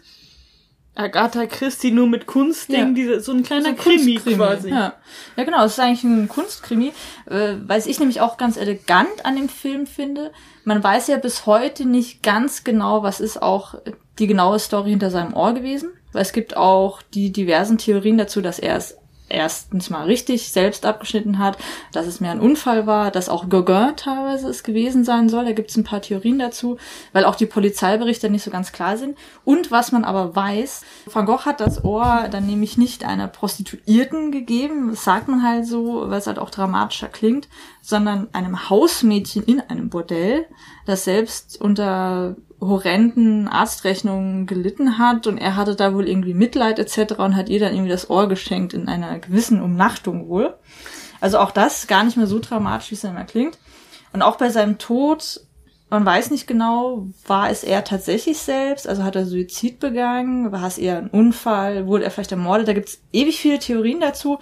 Agatha 0.94 1.46
Christie 1.46 1.92
nur 1.92 2.08
mit 2.08 2.26
Kunstding, 2.26 2.88
Ja. 2.88 2.92
diese, 2.92 3.20
so 3.20 3.32
ein 3.32 3.42
kleiner 3.44 3.62
So 3.64 3.68
ein 3.70 3.76
Krimi 3.76 4.14
Kunstkrimi, 4.14 4.36
quasi. 4.36 4.70
Ja. 4.70 4.94
ja, 5.36 5.44
genau, 5.44 5.64
es 5.64 5.72
ist 5.72 5.80
eigentlich 5.80 6.04
ein 6.04 6.28
Kunstkrimi, 6.28 6.92
äh, 7.26 7.54
was 7.66 7.86
ich 7.86 8.00
nämlich 8.00 8.20
auch 8.20 8.36
ganz 8.36 8.56
elegant 8.56 9.24
an 9.24 9.36
dem 9.36 9.48
Film 9.48 9.86
finde. 9.86 10.32
Man 10.64 10.82
weiß 10.82 11.06
ja 11.08 11.16
bis 11.18 11.46
heute 11.46 11.84
nicht 11.84 12.22
ganz 12.24 12.64
genau, 12.64 13.02
was 13.04 13.20
ist 13.20 13.40
auch 13.40 13.74
die 14.18 14.26
genaue 14.26 14.58
Story 14.58 14.90
hinter 14.90 15.10
seinem 15.10 15.34
Ohr 15.34 15.54
gewesen. 15.54 15.90
Weil 16.12 16.22
es 16.22 16.32
gibt 16.32 16.56
auch 16.56 17.02
die 17.02 17.32
diversen 17.32 17.78
Theorien 17.78 18.18
dazu, 18.18 18.40
dass 18.40 18.58
er 18.58 18.76
es 18.76 18.96
erstens 19.28 19.90
mal 19.90 20.04
richtig 20.04 20.50
selbst 20.50 20.86
abgeschnitten 20.86 21.38
hat, 21.38 21.58
dass 21.92 22.06
es 22.06 22.20
mehr 22.20 22.30
ein 22.30 22.40
Unfall 22.40 22.86
war, 22.86 23.10
dass 23.10 23.28
auch 23.28 23.48
Gauguin 23.48 23.96
teilweise 23.96 24.48
es 24.48 24.62
gewesen 24.62 25.04
sein 25.04 25.28
soll. 25.28 25.44
Da 25.44 25.52
gibt 25.52 25.70
es 25.70 25.76
ein 25.76 25.84
paar 25.84 26.00
Theorien 26.00 26.38
dazu, 26.38 26.78
weil 27.12 27.24
auch 27.24 27.34
die 27.34 27.46
Polizeiberichte 27.46 28.30
nicht 28.30 28.42
so 28.42 28.50
ganz 28.50 28.72
klar 28.72 28.96
sind. 28.96 29.16
Und 29.44 29.70
was 29.70 29.92
man 29.92 30.04
aber 30.04 30.34
weiß, 30.34 30.82
Van 31.12 31.26
Gogh 31.26 31.44
hat 31.44 31.60
das 31.60 31.84
Ohr 31.84 32.28
dann 32.30 32.46
nämlich 32.46 32.78
nicht 32.78 33.04
einer 33.04 33.28
Prostituierten 33.28 34.32
gegeben, 34.32 34.90
das 34.90 35.04
sagt 35.04 35.28
man 35.28 35.42
halt 35.42 35.66
so, 35.66 36.08
weil 36.08 36.18
es 36.18 36.26
halt 36.26 36.38
auch 36.38 36.50
dramatischer 36.50 37.08
klingt, 37.08 37.48
sondern 37.82 38.28
einem 38.32 38.70
Hausmädchen 38.70 39.42
in 39.44 39.60
einem 39.60 39.90
Bordell, 39.90 40.46
das 40.86 41.04
selbst 41.04 41.60
unter 41.60 42.36
horrenden 42.60 43.46
Arztrechnungen 43.46 44.46
gelitten 44.46 44.98
hat 44.98 45.26
und 45.26 45.38
er 45.38 45.56
hatte 45.56 45.76
da 45.76 45.94
wohl 45.94 46.08
irgendwie 46.08 46.34
Mitleid 46.34 46.78
etc. 46.78 47.14
und 47.18 47.36
hat 47.36 47.48
ihr 47.48 47.60
dann 47.60 47.72
irgendwie 47.72 47.90
das 47.90 48.10
Ohr 48.10 48.28
geschenkt 48.28 48.72
in 48.72 48.88
einer 48.88 49.18
gewissen 49.18 49.62
Umnachtung 49.62 50.28
wohl. 50.28 50.54
Also 51.20 51.38
auch 51.38 51.50
das 51.50 51.86
gar 51.86 52.04
nicht 52.04 52.16
mehr 52.16 52.26
so 52.26 52.38
dramatisch, 52.38 52.90
wie 52.90 52.94
es 52.96 53.04
immer 53.04 53.24
klingt. 53.24 53.58
Und 54.12 54.22
auch 54.22 54.36
bei 54.36 54.50
seinem 54.50 54.78
Tod, 54.78 55.40
man 55.90 56.04
weiß 56.04 56.30
nicht 56.30 56.46
genau, 56.46 57.06
war 57.26 57.50
es 57.50 57.62
er 57.62 57.84
tatsächlich 57.84 58.38
selbst, 58.38 58.88
also 58.88 59.04
hat 59.04 59.16
er 59.16 59.26
Suizid 59.26 59.78
begangen, 59.78 60.50
war 60.52 60.66
es 60.66 60.78
eher 60.78 60.98
ein 60.98 61.10
Unfall, 61.10 61.86
wurde 61.86 62.04
er 62.04 62.10
vielleicht 62.10 62.32
ermordet, 62.32 62.68
da 62.68 62.72
gibt 62.72 62.88
es 62.88 63.00
ewig 63.12 63.38
viele 63.38 63.58
Theorien 63.58 64.00
dazu. 64.00 64.38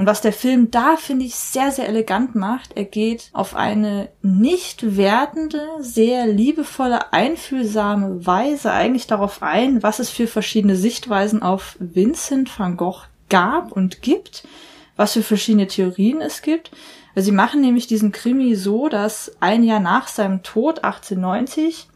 Und 0.00 0.06
was 0.06 0.22
der 0.22 0.32
Film 0.32 0.70
da, 0.70 0.96
finde 0.96 1.26
ich, 1.26 1.34
sehr, 1.34 1.72
sehr 1.72 1.86
elegant 1.86 2.34
macht, 2.34 2.74
er 2.74 2.86
geht 2.86 3.28
auf 3.34 3.54
eine 3.54 4.08
nicht 4.22 4.96
wertende, 4.96 5.68
sehr 5.80 6.26
liebevolle, 6.26 7.12
einfühlsame 7.12 8.24
Weise 8.24 8.72
eigentlich 8.72 9.06
darauf 9.06 9.42
ein, 9.42 9.82
was 9.82 9.98
es 9.98 10.08
für 10.08 10.26
verschiedene 10.26 10.74
Sichtweisen 10.74 11.42
auf 11.42 11.76
Vincent 11.80 12.58
van 12.58 12.78
Gogh 12.78 13.02
gab 13.28 13.72
und 13.72 14.00
gibt, 14.00 14.48
was 14.96 15.12
für 15.12 15.22
verschiedene 15.22 15.66
Theorien 15.66 16.22
es 16.22 16.40
gibt. 16.40 16.70
Weil 17.14 17.22
sie 17.22 17.30
machen 17.30 17.60
nämlich 17.60 17.86
diesen 17.86 18.10
Krimi 18.10 18.54
so, 18.54 18.88
dass 18.88 19.36
ein 19.40 19.62
Jahr 19.64 19.80
nach 19.80 20.08
seinem 20.08 20.42
Tod, 20.42 20.82
1890, 20.82 21.90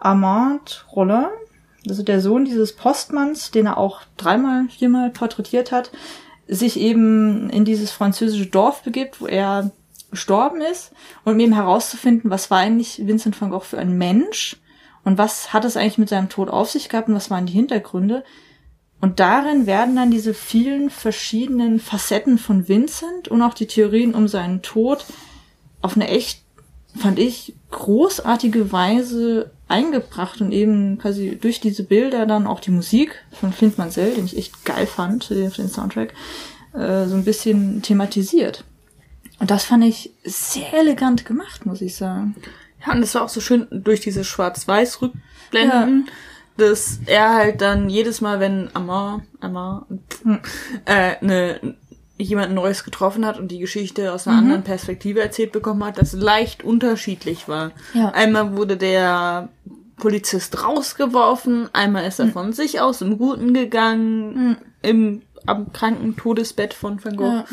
Armand 0.00 0.86
Rollin, 0.90 1.28
also 1.88 2.02
der 2.02 2.20
Sohn 2.20 2.46
dieses 2.46 2.74
Postmanns, 2.74 3.52
den 3.52 3.66
er 3.66 3.78
auch 3.78 4.00
dreimal, 4.16 4.66
viermal 4.70 5.10
porträtiert 5.10 5.70
hat, 5.70 5.92
sich 6.46 6.78
eben 6.78 7.50
in 7.50 7.64
dieses 7.64 7.90
französische 7.90 8.46
Dorf 8.46 8.82
begibt, 8.82 9.20
wo 9.20 9.26
er 9.26 9.70
gestorben 10.10 10.60
ist, 10.60 10.92
um 11.24 11.38
eben 11.40 11.52
herauszufinden, 11.52 12.30
was 12.30 12.50
war 12.50 12.58
eigentlich 12.58 13.06
Vincent 13.06 13.40
van 13.40 13.50
Gogh 13.50 13.64
für 13.64 13.78
ein 13.78 13.96
Mensch 13.98 14.56
und 15.04 15.18
was 15.18 15.52
hat 15.52 15.64
es 15.64 15.76
eigentlich 15.76 15.98
mit 15.98 16.08
seinem 16.08 16.28
Tod 16.28 16.48
auf 16.48 16.70
sich 16.70 16.88
gehabt 16.88 17.08
und 17.08 17.14
was 17.14 17.30
waren 17.30 17.46
die 17.46 17.52
Hintergründe. 17.52 18.24
Und 19.00 19.20
darin 19.20 19.66
werden 19.66 19.96
dann 19.96 20.10
diese 20.10 20.32
vielen 20.32 20.88
verschiedenen 20.88 21.78
Facetten 21.78 22.38
von 22.38 22.68
Vincent 22.68 23.28
und 23.28 23.42
auch 23.42 23.54
die 23.54 23.66
Theorien 23.66 24.14
um 24.14 24.28
seinen 24.28 24.62
Tod 24.62 25.04
auf 25.82 25.96
eine 25.96 26.08
echt, 26.08 26.42
fand 26.96 27.18
ich, 27.18 27.54
großartige 27.74 28.72
Weise 28.72 29.50
eingebracht 29.68 30.40
und 30.40 30.52
eben 30.52 30.98
quasi 30.98 31.36
durch 31.40 31.60
diese 31.60 31.82
Bilder 31.82 32.26
dann 32.26 32.46
auch 32.46 32.60
die 32.60 32.70
Musik 32.70 33.24
von 33.32 33.52
Flint 33.52 33.78
Mansell, 33.78 34.14
den 34.14 34.26
ich 34.26 34.38
echt 34.38 34.64
geil 34.64 34.86
fand, 34.86 35.24
für 35.24 35.34
den 35.34 35.68
Soundtrack, 35.68 36.14
äh, 36.72 37.06
so 37.06 37.16
ein 37.16 37.24
bisschen 37.24 37.82
thematisiert. 37.82 38.64
Und 39.40 39.50
das 39.50 39.64
fand 39.64 39.84
ich 39.84 40.12
sehr 40.22 40.72
elegant 40.74 41.26
gemacht, 41.26 41.66
muss 41.66 41.80
ich 41.80 41.96
sagen. 41.96 42.36
Ja, 42.86 42.92
und 42.92 43.00
das 43.00 43.14
war 43.14 43.22
auch 43.22 43.28
so 43.28 43.40
schön 43.40 43.66
durch 43.70 44.00
diese 44.00 44.22
Schwarz-Weiß-Rückblenden, 44.22 46.06
ja. 46.06 46.12
dass 46.56 47.00
er 47.06 47.34
halt 47.34 47.60
dann 47.60 47.88
jedes 47.88 48.20
Mal, 48.20 48.38
wenn 48.38 48.70
Amar, 48.74 49.22
Amar, 49.40 49.86
hm. 50.22 50.40
äh, 50.86 51.24
ne, 51.24 51.74
jemand 52.16 52.54
Neues 52.54 52.84
getroffen 52.84 53.26
hat 53.26 53.38
und 53.38 53.50
die 53.50 53.58
Geschichte 53.58 54.12
aus 54.12 54.26
einer 54.26 54.36
mhm. 54.36 54.42
anderen 54.44 54.62
Perspektive 54.62 55.20
erzählt 55.20 55.52
bekommen 55.52 55.84
hat, 55.84 55.98
das 55.98 56.12
leicht 56.12 56.62
unterschiedlich 56.62 57.48
war. 57.48 57.72
Ja. 57.92 58.10
Einmal 58.10 58.56
wurde 58.56 58.76
der 58.76 59.48
Polizist 59.96 60.62
rausgeworfen, 60.62 61.68
einmal 61.72 62.06
ist 62.06 62.18
er 62.20 62.26
mhm. 62.26 62.32
von 62.32 62.52
sich 62.52 62.80
aus 62.80 63.00
im 63.00 63.18
Guten 63.18 63.52
gegangen, 63.52 64.34
mhm. 64.34 64.56
im 64.82 65.22
am 65.46 65.72
kranken 65.72 66.16
Todesbett 66.16 66.72
von 66.72 67.04
Van 67.04 67.16
Gogh. 67.16 67.26
Ja. 67.26 67.44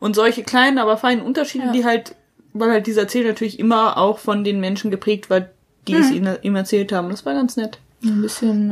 Und 0.00 0.14
solche 0.14 0.42
kleinen, 0.42 0.78
aber 0.78 0.96
feinen 0.96 1.24
Unterschiede, 1.24 1.66
ja. 1.66 1.72
die 1.72 1.84
halt, 1.84 2.14
weil 2.52 2.70
halt 2.70 2.86
dieser 2.86 3.02
Erzähl 3.02 3.26
natürlich 3.26 3.58
immer 3.58 3.96
auch 3.96 4.18
von 4.18 4.44
den 4.44 4.60
Menschen 4.60 4.90
geprägt 4.90 5.30
war, 5.30 5.46
die 5.86 5.94
es 5.94 6.10
mhm. 6.10 6.36
ihm 6.42 6.56
erzählt 6.56 6.92
haben. 6.92 7.08
Das 7.08 7.24
war 7.24 7.32
ganz 7.32 7.56
nett. 7.56 7.78
Ein 8.04 8.20
bisschen 8.20 8.70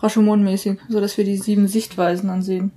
äh, 0.00 0.04
Rashomon-mäßig, 0.04 0.78
so 0.88 1.00
dass 1.00 1.18
wir 1.18 1.24
die 1.24 1.36
sieben 1.36 1.66
Sichtweisen 1.66 2.30
ansehen. 2.30 2.70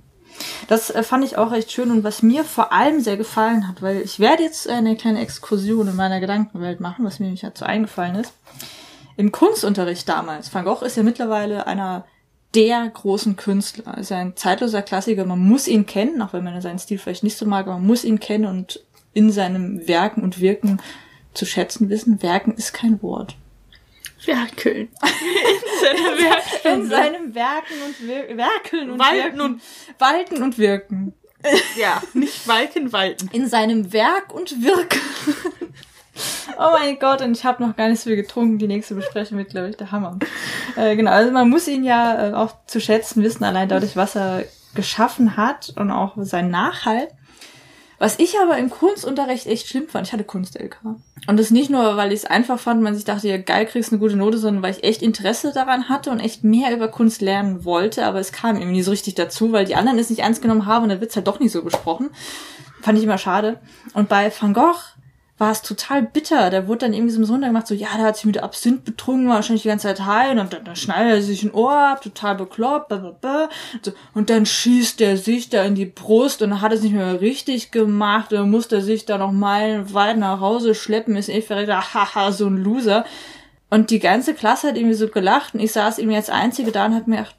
Das 0.70 0.88
äh, 0.88 1.02
fand 1.02 1.24
ich 1.24 1.36
auch 1.36 1.50
recht 1.50 1.72
schön 1.72 1.90
und 1.90 2.04
was 2.04 2.22
mir 2.22 2.44
vor 2.44 2.72
allem 2.72 3.00
sehr 3.00 3.16
gefallen 3.16 3.66
hat, 3.66 3.82
weil 3.82 4.00
ich 4.02 4.20
werde 4.20 4.44
jetzt 4.44 4.68
eine 4.68 4.94
kleine 4.94 5.20
Exkursion 5.20 5.88
in 5.88 5.96
meiner 5.96 6.20
Gedankenwelt 6.20 6.78
machen, 6.78 7.04
was 7.04 7.18
mir 7.18 7.24
nämlich 7.26 7.40
dazu 7.40 7.64
eingefallen 7.64 8.14
ist. 8.14 8.32
Im 9.16 9.32
Kunstunterricht 9.32 10.08
damals, 10.08 10.54
Van 10.54 10.64
Gogh 10.64 10.84
ist 10.84 10.96
ja 10.96 11.02
mittlerweile 11.02 11.66
einer 11.66 12.04
der 12.54 12.88
großen 12.88 13.34
Künstler, 13.34 13.98
ist 13.98 14.12
ein 14.12 14.36
zeitloser 14.36 14.82
Klassiker, 14.82 15.24
man 15.24 15.40
muss 15.40 15.66
ihn 15.66 15.86
kennen, 15.86 16.22
auch 16.22 16.34
wenn 16.34 16.44
man 16.44 16.60
seinen 16.60 16.78
Stil 16.78 16.98
vielleicht 16.98 17.24
nicht 17.24 17.36
so 17.36 17.46
mag, 17.46 17.66
aber 17.66 17.74
man 17.74 17.86
muss 17.88 18.04
ihn 18.04 18.20
kennen 18.20 18.44
und 18.44 18.80
in 19.12 19.32
seinem 19.32 19.88
Werken 19.88 20.22
und 20.22 20.38
Wirken 20.38 20.80
zu 21.34 21.46
schätzen 21.46 21.88
wissen. 21.88 22.22
Werken 22.22 22.54
ist 22.54 22.74
kein 22.74 23.02
Wort. 23.02 23.34
Werkeln. 24.26 24.88
In 26.64 26.86
seinem 26.88 27.34
Werken 27.34 27.82
und 27.86 28.06
Wir 28.06 28.36
Werkeln 28.36 28.90
und 28.90 28.98
Walten 28.98 29.16
Wirken. 29.16 29.40
und 29.40 29.62
Walten 29.98 30.42
und 30.42 30.58
Wirken. 30.58 31.14
Ja, 31.76 32.02
nicht 32.12 32.46
Walken, 32.46 32.92
Walten. 32.92 33.30
In 33.32 33.48
seinem 33.48 33.92
Werk 33.92 34.34
und 34.34 34.62
Wirken. 34.62 35.00
oh 36.58 36.70
mein 36.72 36.98
Gott, 36.98 37.22
und 37.22 37.32
ich 37.32 37.44
habe 37.44 37.64
noch 37.66 37.76
gar 37.76 37.88
nicht 37.88 38.00
so 38.00 38.10
viel 38.10 38.16
getrunken. 38.16 38.58
Die 38.58 38.66
nächste 38.66 38.94
Besprechung 38.94 39.38
wird, 39.38 39.50
glaube 39.50 39.70
ich, 39.70 39.76
der 39.76 39.90
Hammer. 39.90 40.18
Äh, 40.76 40.96
genau, 40.96 41.10
also 41.12 41.32
man 41.32 41.48
muss 41.48 41.66
ihn 41.66 41.82
ja 41.84 42.28
äh, 42.28 42.32
auch 42.34 42.52
zu 42.66 42.80
schätzen 42.80 43.22
wissen, 43.22 43.44
allein 43.44 43.68
dadurch, 43.68 43.96
was 43.96 44.16
er 44.16 44.44
geschaffen 44.74 45.36
hat 45.36 45.72
und 45.76 45.90
auch 45.90 46.14
sein 46.18 46.50
Nachhalt. 46.50 47.08
Was 48.00 48.18
ich 48.18 48.38
aber 48.40 48.56
im 48.56 48.70
Kunstunterricht 48.70 49.46
echt 49.46 49.68
schlimm 49.68 49.86
fand, 49.86 50.06
ich 50.06 50.14
hatte 50.14 50.24
Kunst-LK. 50.24 50.78
Und 51.26 51.36
das 51.38 51.50
nicht 51.50 51.68
nur, 51.68 51.98
weil 51.98 52.12
ich 52.12 52.20
es 52.20 52.24
einfach 52.24 52.58
fand, 52.58 52.80
man 52.80 52.94
sich 52.94 53.04
dachte, 53.04 53.28
ja 53.28 53.36
geil, 53.36 53.66
kriegst 53.66 53.92
eine 53.92 53.98
gute 53.98 54.16
Note, 54.16 54.38
sondern 54.38 54.62
weil 54.62 54.72
ich 54.72 54.84
echt 54.84 55.02
Interesse 55.02 55.52
daran 55.52 55.90
hatte 55.90 56.10
und 56.10 56.18
echt 56.18 56.42
mehr 56.42 56.74
über 56.74 56.88
Kunst 56.88 57.20
lernen 57.20 57.66
wollte, 57.66 58.06
aber 58.06 58.18
es 58.18 58.32
kam 58.32 58.56
irgendwie 58.56 58.78
nie 58.78 58.82
so 58.82 58.90
richtig 58.90 59.16
dazu, 59.16 59.52
weil 59.52 59.66
die 59.66 59.74
anderen 59.74 59.98
es 59.98 60.08
nicht 60.08 60.20
ernst 60.20 60.40
genommen 60.40 60.64
haben 60.64 60.84
und 60.84 60.88
dann 60.88 61.02
wird's 61.02 61.14
halt 61.14 61.26
doch 61.26 61.40
nicht 61.40 61.52
so 61.52 61.62
besprochen. 61.62 62.08
Fand 62.80 62.96
ich 62.96 63.04
immer 63.04 63.18
schade. 63.18 63.60
Und 63.92 64.08
bei 64.08 64.32
Van 64.32 64.54
Gogh 64.54 64.80
war 65.40 65.52
es 65.52 65.62
total 65.62 66.02
bitter. 66.02 66.50
Der 66.50 66.68
wurde 66.68 66.80
dann 66.80 66.92
irgendwie 66.92 67.12
so 67.12 67.18
im 67.18 67.24
Sonntag 67.24 67.48
gemacht, 67.48 67.66
so, 67.66 67.74
ja, 67.74 67.88
der 67.96 68.04
hat 68.04 68.16
sich 68.16 68.26
mit 68.26 68.42
Absinth 68.42 68.84
betrunken, 68.84 69.26
war 69.26 69.36
wahrscheinlich 69.36 69.62
die 69.62 69.68
ganze 69.68 69.88
Zeit 69.88 70.04
high, 70.04 70.32
und 70.32 70.52
dann, 70.52 70.64
dann 70.64 70.76
schneidet 70.76 71.14
er 71.14 71.22
sich 71.22 71.42
ein 71.42 71.54
Ohr 71.54 71.72
ab, 71.72 72.02
total 72.02 72.34
bekloppt, 72.34 72.88
blablabla. 72.88 73.48
und 74.12 74.28
dann 74.28 74.44
schießt 74.44 75.00
er 75.00 75.16
sich 75.16 75.48
da 75.48 75.64
in 75.64 75.74
die 75.74 75.86
Brust 75.86 76.42
und 76.42 76.50
dann 76.50 76.60
hat 76.60 76.72
er 76.72 76.76
es 76.76 76.82
nicht 76.82 76.92
mehr 76.92 77.22
richtig 77.22 77.70
gemacht, 77.70 78.32
und 78.32 78.38
dann 78.38 78.50
musste 78.50 78.76
er 78.76 78.82
sich 78.82 79.06
da 79.06 79.16
noch 79.16 79.32
meilenweit 79.32 80.18
nach 80.18 80.40
Hause 80.40 80.74
schleppen, 80.74 81.16
ist 81.16 81.30
eh 81.30 81.40
verrückt, 81.40 81.72
haha, 81.94 82.32
so 82.32 82.46
ein 82.46 82.58
Loser. 82.58 83.06
Und 83.70 83.90
die 83.90 83.98
ganze 83.98 84.34
Klasse 84.34 84.68
hat 84.68 84.76
irgendwie 84.76 84.94
so 84.94 85.08
gelacht, 85.08 85.54
und 85.54 85.60
ich 85.60 85.72
saß 85.72 85.98
irgendwie 85.98 86.16
als 86.16 86.28
Einzige 86.28 86.70
da 86.70 86.84
und 86.84 86.94
hab 86.94 87.06
mir 87.06 87.16
gedacht, 87.16 87.36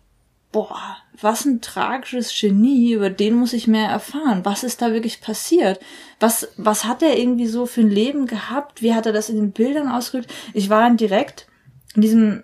boah, 0.51 0.97
was 1.19 1.45
ein 1.45 1.61
tragisches 1.61 2.33
Genie, 2.37 2.93
über 2.93 3.09
den 3.09 3.35
muss 3.35 3.53
ich 3.53 3.67
mehr 3.67 3.89
erfahren. 3.89 4.43
Was 4.43 4.63
ist 4.63 4.81
da 4.81 4.93
wirklich 4.93 5.21
passiert? 5.21 5.79
Was, 6.19 6.49
was 6.57 6.85
hat 6.85 7.01
er 7.01 7.17
irgendwie 7.17 7.47
so 7.47 7.65
für 7.65 7.81
ein 7.81 7.89
Leben 7.89 8.25
gehabt? 8.25 8.81
Wie 8.81 8.93
hat 8.93 9.05
er 9.05 9.13
das 9.13 9.29
in 9.29 9.37
den 9.37 9.51
Bildern 9.51 9.87
ausgedrückt? 9.87 10.33
Ich 10.53 10.69
war 10.69 10.81
dann 10.81 10.97
direkt 10.97 11.47
in 11.95 12.01
diesem 12.01 12.43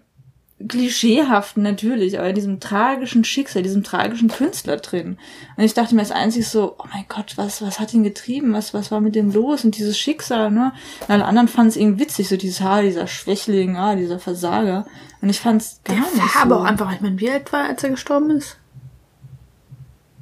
klischeehaften 0.66 1.62
natürlich, 1.62 2.18
aber 2.18 2.30
in 2.30 2.36
diesem 2.36 2.60
tragischen 2.60 3.24
Schicksal, 3.24 3.62
diesem 3.62 3.84
tragischen 3.84 4.30
Künstler 4.30 4.78
drin. 4.78 5.18
Und 5.56 5.64
ich 5.64 5.76
dachte 5.76 5.94
mir 5.94 6.02
als 6.02 6.12
einzig 6.12 6.48
so, 6.48 6.76
oh 6.80 6.86
mein 6.92 7.06
Gott, 7.08 7.34
was, 7.38 7.62
was 7.62 7.80
hat 7.80 7.94
ihn 7.94 8.04
getrieben? 8.04 8.54
Was, 8.54 8.74
was 8.74 8.90
war 8.90 9.00
mit 9.00 9.14
dem 9.16 9.32
los? 9.32 9.64
Und 9.64 9.78
dieses 9.78 10.00
Schicksal, 10.00 10.50
ne? 10.50 10.74
Und 11.02 11.12
alle 11.12 11.26
anderen 11.26 11.48
fanden 11.48 11.70
es 11.70 11.76
irgendwie 11.76 12.02
witzig, 12.06 12.28
so 12.28 12.38
dieses 12.38 12.62
Haar, 12.62 12.82
dieser 12.82 13.06
Schwächling, 13.06 13.78
ah, 13.78 13.96
dieser 13.96 14.18
Versager. 14.20 14.88
Und 15.22 15.30
ich 15.30 15.40
fand 15.40 15.62
es 15.62 15.80
gar 15.84 15.96
Der 15.96 16.06
nicht 16.06 16.18
war 16.18 16.28
so. 16.30 16.40
aber 16.40 16.60
auch 16.62 16.66
einfach, 16.66 16.92
ich 16.92 17.02
meine, 17.02 17.20
wie 17.20 17.30
alt 17.30 17.54
war, 17.54 17.66
als 17.66 17.84
er 17.84 17.92
gestorben 17.92 18.32
ist? 18.32 18.58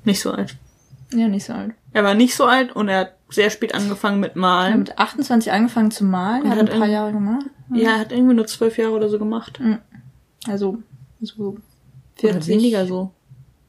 Nicht 0.04 0.20
so 0.22 0.32
alt. 0.32 0.58
Ja, 1.13 1.27
nicht 1.30 1.46
so 1.46 1.54
alt. 1.54 1.74
Er 1.94 2.04
war 2.04 2.13
nicht 2.13 2.36
so 2.36 2.44
alt 2.44 2.75
und 2.75 2.89
er 2.89 3.00
hat 3.00 3.13
sehr 3.30 3.50
spät 3.50 3.74
angefangen 3.74 4.20
mit 4.20 4.36
Malen. 4.36 4.68
Er 4.68 4.72
hat 4.74 4.80
mit 4.80 5.00
28 5.00 5.51
angefangen 5.51 5.92
zu 5.92 6.04
malen, 6.04 6.44
er 6.44 6.51
hat, 6.51 6.60
hat 6.60 6.72
ein 6.72 6.80
paar 6.80 6.88
Jahre 6.89 7.13
gemacht. 7.13 7.46
Ja, 7.74 7.92
er 7.92 8.00
hat 8.00 8.12
irgendwie 8.12 8.36
nur 8.36 8.46
zwölf 8.48 8.77
Jahre 8.77 8.92
oder 8.94 9.08
so 9.10 9.18
gemacht. 9.18 9.60
Mhm. 9.62 9.80
Also 10.48 10.78
so 11.22 11.58
40. 12.18 12.36
Oder 12.38 12.48
weniger 12.48 12.86
so. 12.86 13.12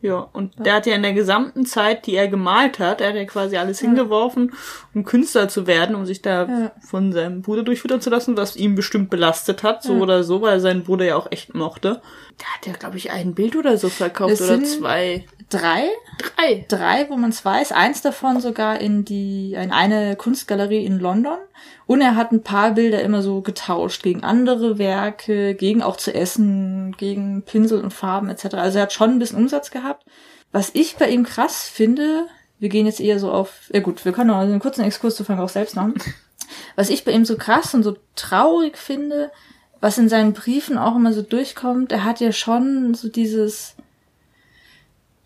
Ja, 0.03 0.19
und 0.33 0.53
der 0.65 0.75
hat 0.75 0.87
ja 0.87 0.95
in 0.95 1.03
der 1.03 1.15
gesamten 1.15 1.65
Zeit, 1.67 2.07
die 2.07 2.15
er 2.15 2.29
gemalt 2.29 2.79
hat, 2.79 3.01
er 3.01 3.09
hat 3.09 3.17
ja 3.17 3.25
quasi 3.25 3.57
alles 3.57 3.81
hingeworfen, 3.81 4.53
um 4.95 5.05
Künstler 5.05 5.49
zu 5.49 5.67
werden, 5.67 5.97
um 5.97 6.05
sich 6.07 6.23
da 6.23 6.47
Ja. 6.47 6.73
von 6.81 7.13
seinem 7.13 7.41
Bruder 7.43 7.63
durchfüttern 7.65 8.01
zu 8.01 8.11
lassen, 8.11 8.37
was 8.37 8.57
ihn 8.57 8.75
bestimmt 8.75 9.09
belastet 9.11 9.63
hat, 9.63 9.83
so 9.83 9.95
oder 9.95 10.23
so, 10.23 10.43
weil 10.43 10.53
er 10.55 10.61
seinen 10.61 10.85
Bruder 10.85 11.07
ja 11.07 11.17
auch 11.17 11.33
echt 11.33 11.55
mochte. 11.55 12.03
Der 12.41 12.47
hat 12.55 12.67
ja, 12.67 12.73
glaube 12.75 12.99
ich, 12.99 13.11
ein 13.11 13.35
Bild 13.35 13.57
oder 13.57 13.79
so 13.79 13.89
verkauft 13.89 14.35
Es 14.35 14.43
oder 14.43 14.57
sind- 14.59 14.69
zwei. 14.69 15.25
Drei? 15.49 15.89
Drei. 16.19 16.67
Drei, 16.69 17.07
wo 17.09 17.17
man 17.17 17.31
es 17.31 17.45
weiß. 17.45 17.73
Eins 17.73 18.03
davon 18.03 18.41
sogar 18.41 18.81
in 18.81 19.05
die, 19.05 19.55
in 19.55 19.71
eine 19.73 20.15
Kunstgalerie 20.17 20.85
in 20.85 20.99
London. 21.01 21.39
Und 21.87 22.01
er 22.01 22.17
hat 22.17 22.33
ein 22.33 22.43
paar 22.43 22.73
Bilder 22.73 23.03
immer 23.03 23.23
so 23.23 23.41
getauscht 23.41 24.03
gegen 24.03 24.25
andere 24.25 24.79
Werke, 24.79 25.55
gegen 25.55 25.83
auch 25.83 25.97
zu 25.97 26.15
essen, 26.15 26.95
gegen 26.97 27.43
Pinsel 27.43 27.81
und 27.83 27.93
Farben 27.93 28.29
etc. 28.29 28.55
Also 28.55 28.79
er 28.79 28.83
hat 28.83 28.93
schon 28.93 29.11
ein 29.11 29.19
bisschen 29.19 29.39
Umsatz 29.39 29.71
gehabt. 29.71 30.05
Was 30.53 30.71
ich 30.75 30.97
bei 30.97 31.09
ihm 31.09 31.25
krass 31.25 31.65
finde, 31.69 32.27
wir 32.59 32.69
gehen 32.69 32.87
jetzt 32.87 33.01
eher 33.01 33.19
so 33.19 33.31
auf, 33.31 33.71
ja 33.73 33.81
gut, 33.81 34.05
wir 34.05 34.13
können 34.13 34.29
noch 34.29 34.39
einen 34.39 34.61
kurzen 34.61 34.85
Exkurs 34.85 35.17
zu 35.17 35.25
Frank 35.25 35.41
auch 35.41 35.49
selbst 35.49 35.77
machen. 35.77 35.95
Was 36.77 36.91
ich 36.91 37.05
bei 37.05 37.13
ihm 37.13 37.25
so 37.25 37.37
krass 37.37 37.75
und 37.75 37.83
so 37.83 37.97
traurig 38.15 38.79
finde, 38.79 39.33
was 39.81 39.99
in 39.99 40.09
seinen 40.09 40.33
Briefen 40.33 40.79
auch 40.79 40.97
immer 40.97 41.13
so 41.13 41.23
durchkommt, 41.23 41.93
er 41.93 42.05
hat 42.05 42.21
ja 42.21 42.33
schon 42.33 42.95
so 42.95 43.09
dieses, 43.09 43.77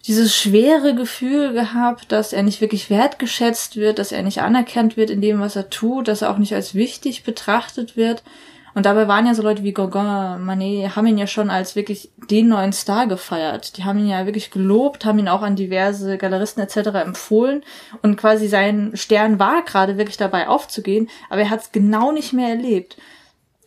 dieses 0.06 0.34
schwere 0.34 0.94
Gefühl 0.94 1.52
gehabt, 1.52 2.10
dass 2.10 2.32
er 2.32 2.42
nicht 2.42 2.60
wirklich 2.60 2.88
wertgeschätzt 2.88 3.76
wird, 3.76 3.98
dass 3.98 4.12
er 4.12 4.22
nicht 4.22 4.40
anerkannt 4.40 4.96
wird 4.96 5.10
in 5.10 5.20
dem, 5.20 5.40
was 5.40 5.56
er 5.56 5.68
tut, 5.68 6.08
dass 6.08 6.22
er 6.22 6.30
auch 6.30 6.38
nicht 6.38 6.54
als 6.54 6.74
wichtig 6.74 7.22
betrachtet 7.24 7.96
wird. 7.96 8.22
Und 8.74 8.86
dabei 8.86 9.08
waren 9.08 9.26
ja 9.26 9.34
so 9.34 9.42
Leute 9.42 9.64
wie 9.64 9.72
Gauguin, 9.72 10.44
Manet, 10.44 10.94
haben 10.94 11.06
ihn 11.06 11.18
ja 11.18 11.26
schon 11.26 11.50
als 11.50 11.74
wirklich 11.74 12.10
den 12.30 12.48
neuen 12.48 12.72
Star 12.72 13.06
gefeiert. 13.08 13.76
Die 13.76 13.84
haben 13.84 13.98
ihn 13.98 14.08
ja 14.08 14.26
wirklich 14.26 14.50
gelobt, 14.50 15.04
haben 15.04 15.18
ihn 15.18 15.28
auch 15.28 15.42
an 15.42 15.56
diverse 15.56 16.16
Galeristen 16.16 16.62
etc. 16.62 16.90
empfohlen. 17.04 17.64
Und 18.02 18.16
quasi 18.16 18.46
sein 18.46 18.92
Stern 18.94 19.38
war 19.38 19.62
gerade 19.64 19.98
wirklich 19.98 20.16
dabei 20.16 20.48
aufzugehen, 20.48 21.10
aber 21.30 21.42
er 21.42 21.50
hat 21.50 21.62
es 21.62 21.72
genau 21.72 22.12
nicht 22.12 22.32
mehr 22.32 22.48
erlebt. 22.48 22.96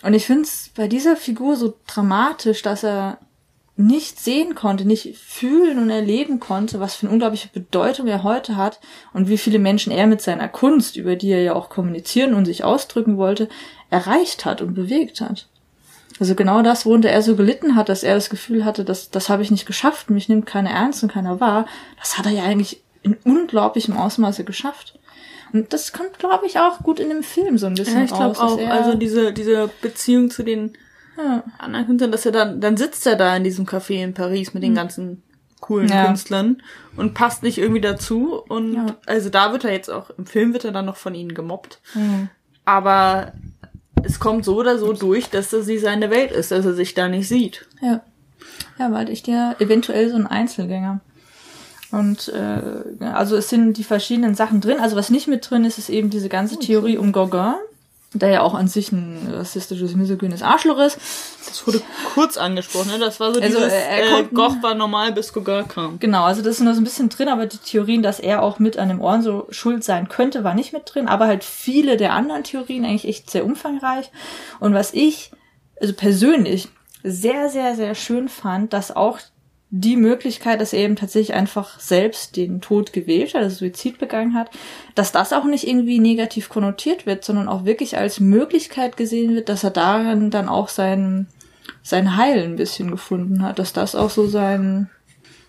Und 0.03 0.13
ich 0.13 0.25
finde 0.25 0.43
es 0.43 0.71
bei 0.75 0.87
dieser 0.87 1.15
Figur 1.15 1.55
so 1.57 1.75
dramatisch, 1.85 2.61
dass 2.61 2.83
er 2.83 3.17
nicht 3.75 4.19
sehen 4.19 4.53
konnte, 4.53 4.85
nicht 4.85 5.17
fühlen 5.17 5.79
und 5.79 5.89
erleben 5.89 6.39
konnte, 6.39 6.79
was 6.79 6.95
für 6.95 7.05
eine 7.07 7.13
unglaubliche 7.13 7.47
Bedeutung 7.49 8.07
er 8.07 8.21
heute 8.23 8.55
hat 8.55 8.79
und 9.13 9.29
wie 9.29 9.37
viele 9.37 9.57
Menschen 9.57 9.91
er 9.91 10.05
mit 10.05 10.21
seiner 10.21 10.47
Kunst, 10.47 10.95
über 10.95 11.15
die 11.15 11.31
er 11.31 11.41
ja 11.41 11.53
auch 11.55 11.69
kommunizieren 11.69 12.35
und 12.35 12.45
sich 12.45 12.63
ausdrücken 12.63 13.17
wollte, 13.17 13.49
erreicht 13.89 14.45
hat 14.45 14.61
und 14.61 14.75
bewegt 14.75 15.21
hat. 15.21 15.47
Also 16.19 16.35
genau 16.35 16.61
das, 16.61 16.85
worunter 16.85 17.09
er 17.09 17.23
so 17.23 17.35
gelitten 17.35 17.75
hat, 17.75 17.89
dass 17.89 18.03
er 18.03 18.13
das 18.13 18.29
Gefühl 18.29 18.63
hatte, 18.63 18.85
dass 18.85 19.09
das 19.09 19.29
habe 19.29 19.41
ich 19.41 19.49
nicht 19.49 19.65
geschafft, 19.65 20.11
mich 20.11 20.29
nimmt 20.29 20.45
keiner 20.45 20.69
ernst 20.69 21.01
und 21.01 21.11
keiner 21.11 21.39
wahr, 21.39 21.65
das 21.99 22.19
hat 22.19 22.27
er 22.27 22.31
ja 22.31 22.43
eigentlich 22.43 22.83
in 23.01 23.17
unglaublichem 23.23 23.97
Ausmaße 23.97 24.43
geschafft. 24.43 24.99
Und 25.51 25.73
das 25.73 25.91
kommt, 25.91 26.19
glaube 26.19 26.45
ich, 26.45 26.59
auch 26.59 26.79
gut 26.79 26.99
in 26.99 27.09
dem 27.09 27.23
Film 27.23 27.57
so 27.57 27.65
ein 27.65 27.73
bisschen 27.73 27.97
Ja, 27.97 28.03
ich 28.03 28.09
glaube 28.11 28.37
raus. 28.37 28.37
dass 28.37 28.51
auch. 28.51 28.57
er- 28.59 28.71
Also 28.73 28.93
diese, 28.95 29.33
diese 29.33 29.69
Beziehung 29.81 30.29
zu 30.29 30.43
den 30.43 30.73
ja. 31.17 31.43
anderen 31.59 31.85
Künstlern, 31.85 32.11
dass 32.11 32.25
er 32.25 32.31
dann, 32.31 32.61
dann 32.61 32.77
sitzt 32.77 33.05
er 33.07 33.15
da 33.15 33.35
in 33.35 33.43
diesem 33.43 33.65
Café 33.65 34.03
in 34.03 34.13
Paris 34.13 34.53
mit 34.53 34.63
den 34.63 34.75
ganzen 34.75 35.23
coolen 35.59 35.87
Ja. 35.89 36.05
Künstlern 36.07 36.61
und 36.97 37.13
passt 37.13 37.43
nicht 37.43 37.57
irgendwie 37.57 37.81
dazu. 37.81 38.41
Und 38.49 38.73
Ja. 38.73 38.85
also 39.05 39.29
da 39.29 39.51
wird 39.51 39.63
er 39.63 39.71
jetzt 39.71 39.89
auch, 39.89 40.09
im 40.17 40.25
Film 40.25 40.53
wird 40.53 40.65
er 40.65 40.71
dann 40.71 40.85
noch 40.85 40.97
von 40.97 41.15
ihnen 41.15 41.33
gemobbt. 41.33 41.79
Mhm. 41.93 42.29
Aber 42.65 43.33
es 44.03 44.19
kommt 44.19 44.43
so 44.45 44.57
oder 44.57 44.77
so 44.77 44.93
durch, 44.93 45.29
dass 45.29 45.49
das 45.51 45.65
sie 45.65 45.77
seine 45.77 46.09
Welt 46.09 46.31
ist, 46.31 46.51
dass 46.51 46.65
er 46.65 46.73
sich 46.73 46.93
da 46.93 47.07
nicht 47.07 47.27
sieht. 47.27 47.65
Ja. 47.81 48.01
Ja, 48.77 48.91
weil 48.91 49.09
ich 49.09 49.23
dir 49.23 49.55
eventuell 49.59 50.09
so 50.09 50.15
ein 50.15 50.27
Einzelgänger. 50.27 50.99
Und 51.91 52.29
äh, 52.29 53.05
also 53.05 53.35
es 53.37 53.49
sind 53.49 53.77
die 53.77 53.83
verschiedenen 53.83 54.33
Sachen 54.35 54.61
drin. 54.61 54.79
Also 54.79 54.95
was 54.95 55.09
nicht 55.11 55.27
mit 55.27 55.47
drin 55.49 55.63
ist, 55.63 55.77
ist 55.77 55.89
eben 55.89 56.09
diese 56.09 56.27
ganze 56.27 56.57
Theorie 56.57 56.97
um 56.97 57.11
Gauguin, 57.11 57.53
der 58.13 58.29
ja 58.29 58.41
auch 58.41 58.53
an 58.53 58.67
sich 58.67 58.91
ein 58.91 59.27
rassistisches, 59.31 59.95
misogynes 59.95 60.41
Arschloch 60.41 60.79
ist. 60.79 60.97
Das 61.47 61.65
wurde 61.65 61.81
kurz 62.13 62.37
angesprochen, 62.37 62.91
ne? 62.91 62.99
Das 62.99 63.19
war 63.19 63.33
so 63.33 63.41
Also, 63.41 63.57
dieses, 63.57 63.73
äh, 63.73 63.99
er 63.99 64.19
äh, 64.19 64.23
Goch 64.33 64.55
war 64.61 64.75
normal, 64.75 65.11
bis 65.11 65.33
Gauguin 65.33 65.67
kam. 65.67 65.99
Genau, 65.99 66.23
also 66.23 66.41
das 66.41 66.55
ist 66.55 66.61
nur 66.61 66.73
so 66.73 66.81
ein 66.81 66.83
bisschen 66.83 67.09
drin, 67.09 67.27
aber 67.27 67.45
die 67.45 67.57
Theorien, 67.57 68.03
dass 68.03 68.19
er 68.19 68.41
auch 68.41 68.59
mit 68.59 68.77
an 68.77 68.89
dem 68.89 69.01
Ohren 69.01 69.21
so 69.21 69.47
schuld 69.49 69.83
sein 69.83 70.09
könnte, 70.09 70.43
war 70.43 70.53
nicht 70.53 70.73
mit 70.73 70.83
drin. 70.85 71.07
Aber 71.07 71.27
halt 71.27 71.43
viele 71.43 71.97
der 71.97 72.13
anderen 72.13 72.43
Theorien 72.43 72.85
eigentlich 72.85 73.07
echt 73.07 73.29
sehr 73.29 73.45
umfangreich. 73.45 74.11
Und 74.59 74.73
was 74.73 74.93
ich, 74.93 75.31
also 75.79 75.93
persönlich, 75.93 76.69
sehr, 77.03 77.49
sehr, 77.49 77.75
sehr 77.75 77.95
schön 77.95 78.29
fand, 78.29 78.73
dass 78.73 78.95
auch 78.95 79.19
die 79.75 79.97
Möglichkeit, 79.97 80.61
dass 80.61 80.71
er 80.71 80.81
eben 80.81 80.95
tatsächlich 80.95 81.35
einfach 81.35 81.79
selbst 81.79 82.35
den 82.35 82.61
Tod 82.61 82.93
gewählt 82.93 83.33
hat, 83.33 83.41
also 83.41 83.55
Suizid 83.55 83.97
begangen 83.97 84.35
hat, 84.35 84.51
dass 84.93 85.11
das 85.11 85.33
auch 85.33 85.45
nicht 85.45 85.67
irgendwie 85.67 85.97
negativ 85.97 86.47
konnotiert 86.47 87.07
wird, 87.07 87.25
sondern 87.25 87.47
auch 87.47 87.65
wirklich 87.65 87.97
als 87.97 88.19
Möglichkeit 88.19 88.97
gesehen 88.97 89.33
wird, 89.33 89.49
dass 89.49 89.63
er 89.63 89.71
darin 89.71 90.29
dann 90.29 90.47
auch 90.47 90.67
sein, 90.67 91.25
sein 91.81 92.17
Heil 92.17 92.43
ein 92.43 92.55
bisschen 92.55 92.91
gefunden 92.91 93.41
hat, 93.41 93.57
dass 93.57 93.73
das 93.73 93.95
auch 93.95 94.11
so 94.11 94.27
sein, 94.27 94.91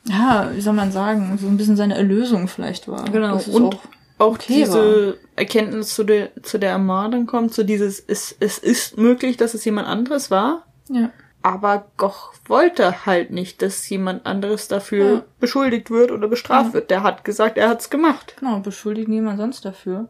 ja, 0.09 0.51
wie 0.55 0.63
soll 0.63 0.73
man 0.73 0.91
sagen, 0.91 1.37
so 1.39 1.47
ein 1.47 1.59
bisschen 1.59 1.77
seine 1.77 1.95
Erlösung 1.95 2.49
vielleicht 2.49 2.89
war. 2.89 3.05
Genau. 3.05 3.39
Und 3.51 3.75
auch, 3.75 3.81
auch 4.17 4.33
okay 4.33 4.55
diese 4.65 5.19
Erkenntnis 5.37 5.95
zu 5.95 6.03
der, 6.03 6.31
zu 6.43 6.59
der 6.59 6.71
Ermordung 6.71 7.27
kommt, 7.27 7.53
so 7.53 7.63
dieses, 7.63 8.01
es, 8.01 8.35
es 8.41 8.57
ist 8.57 8.97
möglich, 8.97 9.37
dass 9.37 9.53
es 9.53 9.67
jemand 9.67 9.87
anderes 9.87 10.31
war, 10.31 10.65
ja, 10.89 11.11
aber 11.45 11.87
Goch 11.99 12.33
wollte 12.47 13.05
halt 13.07 13.31
nicht, 13.31 13.61
dass 13.63 13.87
jemand 13.89 14.25
anderes 14.27 14.67
dafür 14.67 15.13
Ja. 15.13 15.25
beschuldigt 15.39 15.91
wird 15.91 16.11
oder 16.11 16.27
bestraft 16.27 16.69
Ja. 16.69 16.73
wird. 16.75 16.91
Der 16.91 17.03
hat 17.03 17.23
gesagt, 17.25 17.59
er 17.59 17.69
hat's 17.69 17.91
gemacht. 17.91 18.35
genau, 18.41 18.59
beschuldigen 18.61 19.13
jemand 19.13 19.39
sonst 19.39 19.65
dafür. 19.65 20.09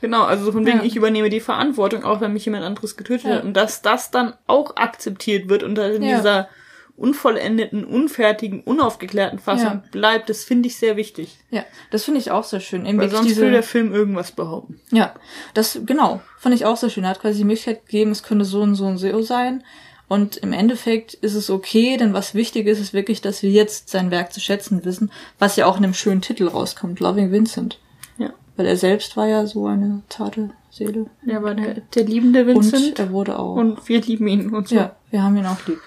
Genau, 0.00 0.24
also 0.24 0.44
so 0.46 0.50
von 0.52 0.66
wegen, 0.66 0.78
Ja. 0.78 0.84
ich 0.84 0.96
übernehme 0.96 1.30
die 1.30 1.38
Verantwortung, 1.38 2.02
auch 2.04 2.20
wenn 2.20 2.32
mich 2.32 2.44
jemand 2.44 2.64
anderes 2.64 2.96
getötet 2.96 3.30
hat. 3.30 3.44
Und 3.44 3.54
dass 3.54 3.80
das 3.82 4.10
dann 4.10 4.34
auch 4.48 4.74
akzeptiert 4.76 5.48
wird 5.48 5.62
und 5.62 5.76
dann 5.76 5.92
in 5.92 6.02
dieser 6.02 6.48
unvollendeten, 6.96 7.84
unfertigen, 7.84 8.60
unaufgeklärten 8.62 9.38
Fassung 9.38 9.82
bleibt, 9.92 10.28
das 10.28 10.44
finde 10.44 10.68
ich 10.68 10.76
sehr 10.76 10.96
wichtig. 10.96 11.38
Ja, 11.50 11.64
das 11.90 12.04
finde 12.04 12.20
ich 12.20 12.30
auch 12.30 12.44
sehr 12.44 12.60
schön. 12.60 12.84
Eben 12.86 12.98
Weil 12.98 13.08
sonst 13.10 13.28
diese, 13.28 13.42
will 13.42 13.50
der 13.52 13.62
Film 13.62 13.94
irgendwas 13.94 14.32
behaupten. 14.32 14.80
Ja, 14.90 15.14
das, 15.54 15.80
genau, 15.86 16.20
fand 16.38 16.54
ich 16.54 16.64
auch 16.66 16.76
sehr 16.76 16.90
schön. 16.90 17.04
Er 17.04 17.10
hat 17.10 17.20
quasi 17.20 17.38
die 17.38 17.44
Möglichkeit 17.44 17.86
gegeben, 17.86 18.10
es 18.10 18.22
könnte 18.22 18.44
so 18.44 18.60
und 18.60 18.74
so 18.74 18.86
und 18.86 18.98
so 18.98 19.22
sein. 19.22 19.64
Und 20.12 20.36
im 20.36 20.52
Endeffekt 20.52 21.14
ist 21.14 21.32
es 21.34 21.48
okay, 21.48 21.96
denn 21.96 22.12
was 22.12 22.34
wichtig 22.34 22.66
ist, 22.66 22.78
ist 22.78 22.92
wirklich, 22.92 23.22
dass 23.22 23.42
wir 23.42 23.48
jetzt 23.48 23.88
sein 23.88 24.10
Werk 24.10 24.30
zu 24.30 24.40
schätzen 24.40 24.84
wissen, 24.84 25.10
was 25.38 25.56
ja 25.56 25.64
auch 25.64 25.78
in 25.78 25.84
einem 25.84 25.94
schönen 25.94 26.20
Titel 26.20 26.48
rauskommt, 26.48 27.00
Loving 27.00 27.32
Vincent. 27.32 27.78
Ja. 28.18 28.28
Weil 28.58 28.66
er 28.66 28.76
selbst 28.76 29.16
war 29.16 29.26
ja 29.26 29.46
so 29.46 29.66
eine 29.66 30.02
zarte 30.10 30.50
Seele. 30.68 31.06
Ja, 31.24 31.42
war 31.42 31.54
der, 31.54 31.80
der 31.94 32.04
liebende 32.04 32.40
Und 32.40 32.48
Vincent. 32.48 32.98
er 32.98 33.10
wurde 33.10 33.38
auch. 33.38 33.56
Und, 33.56 33.88
wir 33.88 34.02
lieben 34.02 34.26
ihn 34.26 34.50
und 34.50 34.68
so. 34.68 34.74
ja, 34.74 34.96
wir 35.10 35.22
haben 35.22 35.34
ihn 35.38 35.46
auch 35.46 35.66
lieb. 35.66 35.80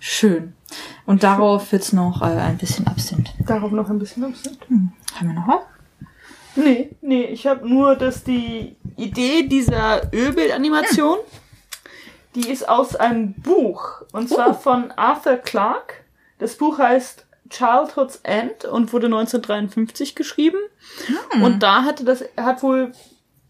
Schön. 0.00 0.54
Und 1.06 1.22
darauf 1.22 1.70
wird's 1.70 1.92
noch 1.92 2.22
äh, 2.22 2.24
ein 2.24 2.58
bisschen 2.58 2.88
Absinth. 2.88 3.30
Darauf 3.46 3.70
noch 3.70 3.88
ein 3.88 4.00
bisschen 4.00 4.24
Absicht. 4.24 4.66
Hm. 4.66 4.90
Haben 5.14 5.28
wir 5.28 5.34
noch 5.34 5.46
was? 5.46 5.60
Nee, 6.56 6.90
nee, 7.02 7.26
ich 7.26 7.46
habe 7.46 7.68
nur, 7.68 7.94
dass 7.94 8.24
die 8.24 8.74
Idee 8.96 9.46
dieser 9.46 10.12
Ölbildanimation, 10.12 11.18
die 12.34 12.48
ist 12.50 12.68
aus 12.68 12.96
einem 12.96 13.34
Buch. 13.34 14.02
Und 14.12 14.28
zwar 14.28 14.50
Oh. 14.50 14.54
von 14.54 14.90
Arthur 14.92 15.36
Clarke. 15.36 15.94
Das 16.38 16.56
Buch 16.56 16.78
heißt 16.78 17.24
Childhood's 17.50 18.20
End 18.22 18.64
und 18.64 18.92
wurde 18.92 19.06
1953 19.06 20.14
geschrieben. 20.14 20.58
Und 21.42 21.62
da 21.62 21.82
hatte 21.84 22.04
das, 22.04 22.24
hat 22.36 22.62
wohl 22.62 22.92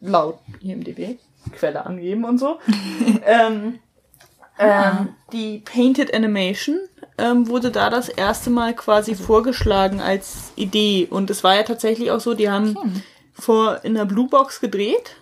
laut 0.00 0.38
IMDb, 0.60 1.18
Quelle 1.52 1.86
angegeben 1.86 2.24
und 2.24 2.38
so, 2.38 2.58
ähm, 3.24 3.78
ähm, 4.58 5.08
die 5.32 5.58
Painted 5.64 6.14
Animation 6.14 6.78
ähm, 7.18 7.48
wurde 7.48 7.70
da 7.70 7.90
das 7.90 8.08
erste 8.08 8.50
Mal 8.50 8.74
quasi 8.74 9.14
vorgeschlagen 9.14 10.00
als 10.00 10.52
Idee. 10.56 11.06
Und 11.10 11.30
es 11.30 11.42
war 11.42 11.56
ja 11.56 11.62
tatsächlich 11.62 12.10
auch 12.10 12.20
so, 12.20 12.34
die 12.34 12.50
haben 12.50 13.02
vor 13.32 13.80
in 13.84 13.94
der 13.94 14.04
Blue 14.04 14.28
Box 14.28 14.60
gedreht. 14.60 15.16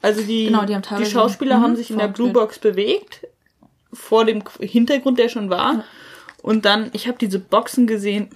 Also 0.00 0.22
die, 0.22 0.46
Genau, 0.46 0.64
die 0.64 0.76
die 0.98 1.06
Schauspieler 1.06 1.58
mhm, 1.58 1.62
haben 1.62 1.76
sich 1.76 1.90
in 1.90 1.98
der 1.98 2.08
Blue. 2.08 2.32
Box 2.32 2.58
bewegt, 2.58 3.26
vor 3.92 4.24
dem 4.24 4.42
Hintergrund, 4.60 5.18
der 5.18 5.28
schon 5.28 5.50
war. 5.50 5.84
Und 6.42 6.64
dann, 6.64 6.90
ich 6.92 7.08
habe 7.08 7.18
diese 7.18 7.38
Boxen 7.40 7.86
gesehen, 7.86 8.28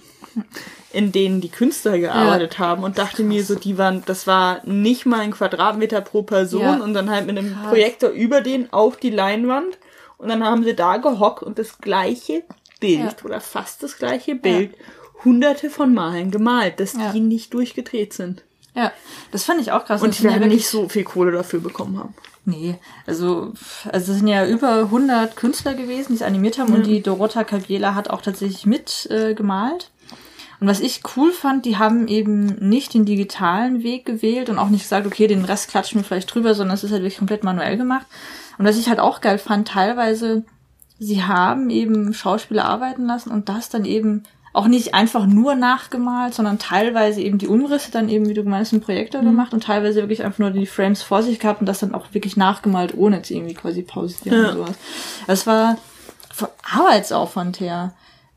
in 0.91 1.11
denen 1.11 1.41
die 1.41 1.49
Künstler 1.49 1.97
gearbeitet 1.97 2.59
haben 2.59 2.83
und 2.83 2.97
dachte 2.97 3.23
mir 3.23 3.43
so, 3.45 3.55
die 3.55 3.77
waren, 3.77 4.03
das 4.05 4.27
war 4.27 4.61
nicht 4.67 5.05
mal 5.05 5.21
ein 5.21 5.31
Quadratmeter 5.31 6.01
pro 6.01 6.23
Person 6.23 6.61
Ja. 6.61 6.75
und 6.83 6.93
dann 6.93 7.09
halt 7.09 7.25
mit 7.27 7.37
einem 7.37 7.53
Krass. 7.53 7.69
Projektor 7.69 8.09
über 8.09 8.41
den 8.41 8.71
auf 8.73 8.97
die 8.97 9.09
Leinwand 9.09 9.77
und 10.17 10.27
dann 10.29 10.43
haben 10.43 10.63
sie 10.63 10.75
da 10.75 10.97
gehockt 10.97 11.43
und 11.43 11.57
das 11.59 11.79
gleiche 11.79 12.43
Bild 12.79 12.99
Ja. 12.99 13.15
oder 13.23 13.39
fast 13.41 13.83
das 13.83 13.97
gleiche 13.97 14.35
Bild 14.35 14.75
hunderte 15.23 15.69
von 15.69 15.93
Malen 15.93 16.29
gemalt, 16.31 16.79
dass 16.79 16.93
Ja. 16.93 17.11
die 17.13 17.21
nicht 17.21 17.53
durchgedreht 17.53 18.11
sind. 18.13 18.43
Ja, 18.75 18.91
das 19.31 19.43
fand 19.43 19.61
ich 19.61 19.71
auch 19.71 19.85
krass. 19.85 20.01
Und 20.01 20.17
die 20.17 20.23
ja 20.23 20.29
werden 20.31 20.41
wirklich- 20.43 20.59
nicht 20.61 20.69
so 20.69 20.89
viel 20.89 21.03
Kohle 21.03 21.31
dafür 21.31 21.59
bekommen 21.59 21.97
haben. 21.99 22.13
Nee, 22.45 22.75
also, 23.07 23.53
also 23.89 24.11
es 24.11 24.17
sind 24.17 24.27
ja 24.27 24.45
über 24.45 24.89
100 24.91 25.35
Künstler 25.37 25.75
gewesen, 25.75 26.07
die 26.09 26.15
es 26.15 26.21
animiert 26.21 26.57
haben 26.59 26.73
und 26.73 26.85
die 26.85 27.01
Dorota 27.01 27.45
Cabiela 27.45 27.95
hat 27.95 28.09
auch 28.09 28.21
tatsächlich 28.21 28.65
mit 28.65 29.07
äh, 29.09 29.33
gemalt. 29.33 29.91
Und 30.59 30.67
Und 30.67 30.67
was 30.67 30.79
ich 30.81 31.01
cool 31.15 31.31
fand, 31.31 31.65
die 31.65 31.77
haben 31.77 32.07
eben 32.07 32.45
nicht 32.67 32.93
den 32.93 33.05
digitalen 33.05 33.81
Weg 33.83 34.05
gewählt 34.05 34.49
und 34.49 34.59
auch 34.59 34.69
nicht 34.69 34.83
gesagt, 34.83 35.05
okay, 35.07 35.27
den 35.27 35.45
Rest 35.45 35.69
klatschen 35.69 36.01
wir 36.01 36.05
vielleicht 36.05 36.33
drüber, 36.33 36.53
sondern 36.53 36.75
es 36.75 36.83
ist 36.83 36.91
halt 36.91 37.01
wirklich 37.01 37.17
komplett 37.17 37.43
manuell 37.45 37.77
gemacht. 37.77 38.05
Und 38.57 38.65
was 38.65 38.77
ich 38.77 38.89
halt 38.89 38.99
auch 38.99 39.21
geil 39.21 39.37
fand, 39.37 39.67
teilweise, 39.69 40.43
sie 40.99 41.23
haben 41.23 41.69
eben 41.69 42.13
Schauspieler 42.13 42.65
arbeiten 42.65 43.05
lassen 43.05 43.29
und 43.31 43.47
das 43.49 43.69
dann 43.69 43.85
eben 43.85 44.23
auch 44.53 44.67
nicht 44.67 44.93
einfach 44.93 45.25
nur 45.25 45.55
nachgemalt, 45.55 46.35
sondern 46.35 46.59
teilweise 46.59 47.21
eben 47.21 47.39
die 47.39 47.47
Umrisse 47.47 47.91
dann 47.91 48.07
eben, 48.07 48.29
wie 48.29 48.35
du 48.35 48.43
meinst, 48.43 48.71
im 48.71 48.81
Projektor 48.81 49.21
mhm. 49.21 49.25
gemacht 49.25 49.53
und 49.53 49.63
teilweise 49.63 50.01
wirklich 50.01 50.23
einfach 50.23 50.39
nur 50.39 50.51
die 50.51 50.67
Frames 50.67 51.01
vor 51.01 51.23
sich 51.23 51.39
gehabt 51.39 51.59
und 51.59 51.65
das 51.65 51.79
dann 51.79 51.95
auch 51.95 52.13
wirklich 52.13 52.37
nachgemalt, 52.37 52.95
ohne 52.95 53.23
zu 53.23 53.33
irgendwie 53.33 53.55
quasi 53.55 53.81
pausieren 53.81 54.43
ja. 54.43 54.49
und 54.49 54.57
sowas. 54.57 54.75
Das 55.25 55.47
war 55.47 55.77
von 56.31 56.49
Arbeitsaufwand 56.71 57.59
her. 57.59 57.93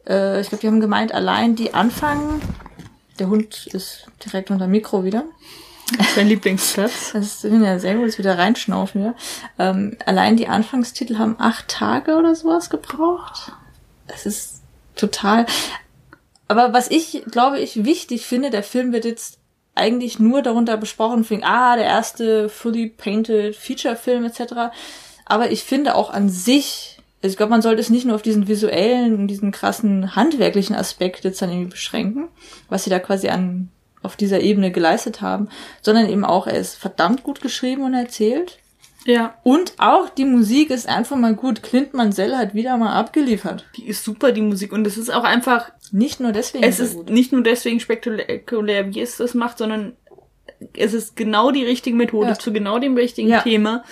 Äh, 0.08 0.40
ich 0.40 0.48
glaube, 0.48 0.62
die 0.62 0.68
haben 0.68 0.80
gemeint, 0.80 1.12
allein 1.12 1.54
die 1.54 1.74
Anfang, 1.74 2.40
der 3.18 3.28
Hund 3.28 3.66
ist 3.66 4.06
direkt 4.24 4.50
unter 4.50 4.66
Mikro 4.66 5.04
wieder. 5.04 5.24
Dein 6.16 6.28
Lieblingsplatz. 6.28 7.12
Das 7.12 7.44
ist 7.44 7.44
ja 7.44 7.78
sehr 7.78 7.94
gut, 7.94 8.08
dass 8.08 8.18
wieder 8.18 8.38
reinschnaufen, 8.38 9.04
ja. 9.04 9.14
Ähm, 9.58 9.96
allein 10.04 10.36
die 10.36 10.48
Anfangstitel 10.48 11.18
haben 11.18 11.36
acht 11.38 11.68
Tage 11.68 12.16
oder 12.16 12.34
sowas 12.34 12.70
gebraucht. 12.70 13.52
Das 14.08 14.26
ist 14.26 14.62
total. 14.96 15.46
Aber 16.48 16.72
was 16.72 16.90
ich, 16.90 17.24
glaube 17.30 17.58
ich, 17.58 17.84
wichtig 17.84 18.26
finde, 18.26 18.50
der 18.50 18.62
Film 18.62 18.92
wird 18.92 19.04
jetzt 19.04 19.38
eigentlich 19.74 20.18
nur 20.18 20.42
darunter 20.42 20.76
besprochen, 20.76 21.24
für, 21.24 21.38
ah, 21.42 21.76
der 21.76 21.84
erste 21.84 22.48
fully 22.48 22.88
painted 22.88 23.54
Feature-Film 23.54 24.24
etc. 24.24 24.72
Aber 25.26 25.50
ich 25.50 25.64
finde 25.64 25.94
auch 25.94 26.10
an 26.10 26.28
sich, 26.28 26.98
also 27.22 27.32
ich 27.32 27.36
glaube, 27.36 27.50
man 27.50 27.62
sollte 27.62 27.80
es 27.80 27.90
nicht 27.90 28.06
nur 28.06 28.14
auf 28.14 28.22
diesen 28.22 28.48
visuellen, 28.48 29.28
diesen 29.28 29.52
krassen 29.52 30.16
handwerklichen 30.16 30.76
Aspekt 30.76 31.24
jetzt 31.24 31.42
dann 31.42 31.50
irgendwie 31.50 31.70
beschränken, 31.70 32.28
was 32.68 32.84
sie 32.84 32.90
da 32.90 32.98
quasi 32.98 33.28
an 33.28 33.68
auf 34.02 34.16
dieser 34.16 34.40
Ebene 34.40 34.70
geleistet 34.70 35.20
haben, 35.20 35.48
sondern 35.82 36.08
eben 36.08 36.24
auch, 36.24 36.46
er 36.46 36.58
ist 36.58 36.76
verdammt 36.76 37.22
gut 37.22 37.40
geschrieben 37.40 37.82
und 37.82 37.94
erzählt. 37.94 38.58
Ja. 39.06 39.34
Und 39.42 39.74
auch 39.78 40.10
die 40.10 40.24
Musik 40.24 40.70
ist 40.70 40.88
einfach 40.88 41.16
mal 41.16 41.34
gut. 41.34 41.62
Clint 41.62 41.94
Mansell 41.94 42.36
hat 42.36 42.54
wieder 42.54 42.76
mal 42.76 42.92
abgeliefert. 42.92 43.64
Die 43.76 43.86
ist 43.86 44.04
super, 44.04 44.32
die 44.32 44.42
Musik. 44.42 44.72
Und 44.72 44.86
es 44.86 44.98
ist 44.98 45.10
auch 45.10 45.24
einfach. 45.24 45.70
Nicht 45.92 46.18
nur 46.20 46.32
deswegen. 46.32 46.64
Es 46.64 46.80
ist 46.80 46.96
gut. 46.96 47.10
nicht 47.10 47.32
nur 47.32 47.42
deswegen 47.42 47.78
spektakulär, 47.78 48.92
wie 48.92 49.00
es 49.00 49.16
das 49.16 49.34
macht, 49.34 49.58
sondern 49.58 49.92
es 50.76 50.92
ist 50.92 51.14
genau 51.16 51.52
die 51.52 51.64
richtige 51.64 51.96
Methode 51.96 52.30
ja. 52.30 52.38
zu 52.38 52.52
genau 52.52 52.78
dem 52.78 52.96
richtigen 52.96 53.28
ja. 53.28 53.40
Thema. 53.40 53.84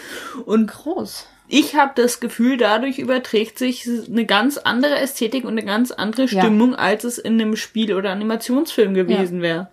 Und 0.44 0.70
groß. 0.70 1.28
Ich 1.46 1.76
habe 1.76 1.92
das 1.94 2.20
Gefühl, 2.20 2.56
dadurch 2.56 2.98
überträgt 2.98 3.58
sich 3.58 3.86
eine 4.08 4.24
ganz 4.24 4.56
andere 4.58 4.98
Ästhetik 4.98 5.44
und 5.44 5.52
eine 5.52 5.64
ganz 5.64 5.90
andere 5.90 6.26
Stimmung, 6.26 6.72
ja. 6.72 6.78
als 6.78 7.04
es 7.04 7.18
in 7.18 7.40
einem 7.40 7.54
Spiel- 7.56 7.94
oder 7.94 8.10
Animationsfilm 8.10 8.94
gewesen 8.94 9.42
wäre. 9.42 9.68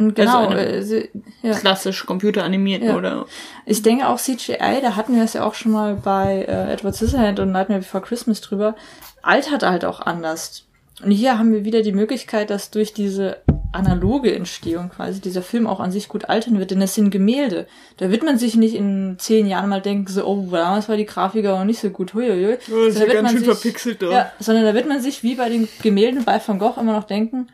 Und 0.00 0.14
genau, 0.14 0.46
also 0.46 0.94
äh, 0.94 1.08
ja. 1.42 1.52
klassisch 1.52 2.06
computeranimiert 2.06 2.82
ja. 2.82 2.96
oder. 2.96 3.26
Ich 3.66 3.82
denke 3.82 4.08
auch 4.08 4.18
CGI, 4.18 4.80
da 4.80 4.96
hatten 4.96 5.14
wir 5.14 5.22
es 5.22 5.34
ja 5.34 5.44
auch 5.44 5.54
schon 5.54 5.72
mal 5.72 5.94
bei 5.94 6.46
äh, 6.48 6.72
Edward 6.72 6.96
Scissorhand 6.96 7.38
und 7.38 7.52
Nightmare 7.52 7.80
Before 7.80 8.02
Christmas 8.02 8.40
drüber, 8.40 8.74
altert 9.20 9.62
halt 9.62 9.84
auch 9.84 10.00
anders. 10.00 10.64
Und 11.04 11.10
hier 11.10 11.38
haben 11.38 11.52
wir 11.52 11.64
wieder 11.64 11.82
die 11.82 11.92
Möglichkeit, 11.92 12.48
dass 12.48 12.70
durch 12.70 12.94
diese 12.94 13.38
analoge 13.72 14.34
Entstehung 14.34 14.88
quasi 14.88 15.20
dieser 15.20 15.42
Film 15.42 15.66
auch 15.66 15.80
an 15.80 15.92
sich 15.92 16.08
gut 16.08 16.28
altern 16.28 16.58
wird, 16.58 16.70
denn 16.70 16.82
es 16.82 16.94
sind 16.94 17.10
Gemälde. 17.10 17.66
Da 17.98 18.10
wird 18.10 18.24
man 18.24 18.38
sich 18.38 18.56
nicht 18.56 18.74
in 18.74 19.16
zehn 19.18 19.46
Jahren 19.46 19.68
mal 19.68 19.80
denken, 19.80 20.10
so, 20.10 20.24
oh, 20.24 20.48
damals 20.50 20.88
war 20.88 20.96
die 20.96 21.06
Grafik 21.06 21.46
auch 21.46 21.64
nicht 21.64 21.80
so 21.80 21.90
gut, 21.90 22.14
huiuiui. 22.14 22.56
Oh, 22.72 22.86
das 22.86 22.96
ist 22.96 23.00
ja 23.00 23.12
ganz 23.12 23.30
schön 23.30 23.38
sich, 23.40 23.48
verpixelt 23.48 24.02
da. 24.02 24.10
Ja, 24.10 24.32
sondern 24.40 24.64
da 24.64 24.74
wird 24.74 24.88
man 24.88 25.00
sich 25.00 25.22
wie 25.22 25.36
bei 25.36 25.48
den 25.48 25.68
Gemälden 25.82 26.24
bei 26.24 26.40
Van 26.44 26.58
Gogh 26.58 26.80
immer 26.80 26.92
noch 26.92 27.04
denken, 27.04 27.48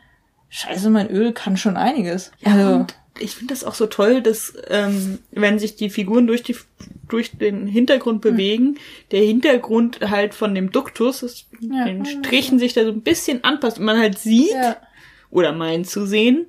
Scheiße, 0.49 0.89
mein 0.89 1.09
Öl 1.09 1.33
kann 1.33 1.57
schon 1.57 1.77
einiges. 1.77 2.31
Ja, 2.39 2.53
also, 2.53 2.75
und 2.75 2.95
ich 3.19 3.35
finde 3.35 3.53
das 3.53 3.63
auch 3.63 3.73
so 3.73 3.87
toll, 3.87 4.21
dass 4.21 4.53
ähm, 4.69 5.19
wenn 5.31 5.59
sich 5.59 5.75
die 5.75 5.89
Figuren 5.89 6.27
durch 6.27 6.43
die 6.43 6.55
durch 7.09 7.37
den 7.37 7.67
Hintergrund 7.67 8.23
hm. 8.23 8.31
bewegen, 8.31 8.65
hm. 8.65 8.77
der 9.11 9.21
Hintergrund 9.21 9.99
halt 10.09 10.33
von 10.33 10.53
dem 10.53 10.71
Duktus, 10.71 11.21
das, 11.21 11.45
ja, 11.59 11.85
den 11.85 12.05
Strichen 12.05 12.59
sich 12.59 12.73
da 12.73 12.83
so 12.83 12.91
ein 12.91 13.01
bisschen 13.01 13.43
anpasst 13.43 13.79
und 13.79 13.85
man 13.85 13.97
halt 13.99 14.19
sieht 14.19 14.51
ja. 14.51 14.77
oder 15.29 15.51
meint 15.51 15.87
zu 15.87 16.05
sehen, 16.05 16.45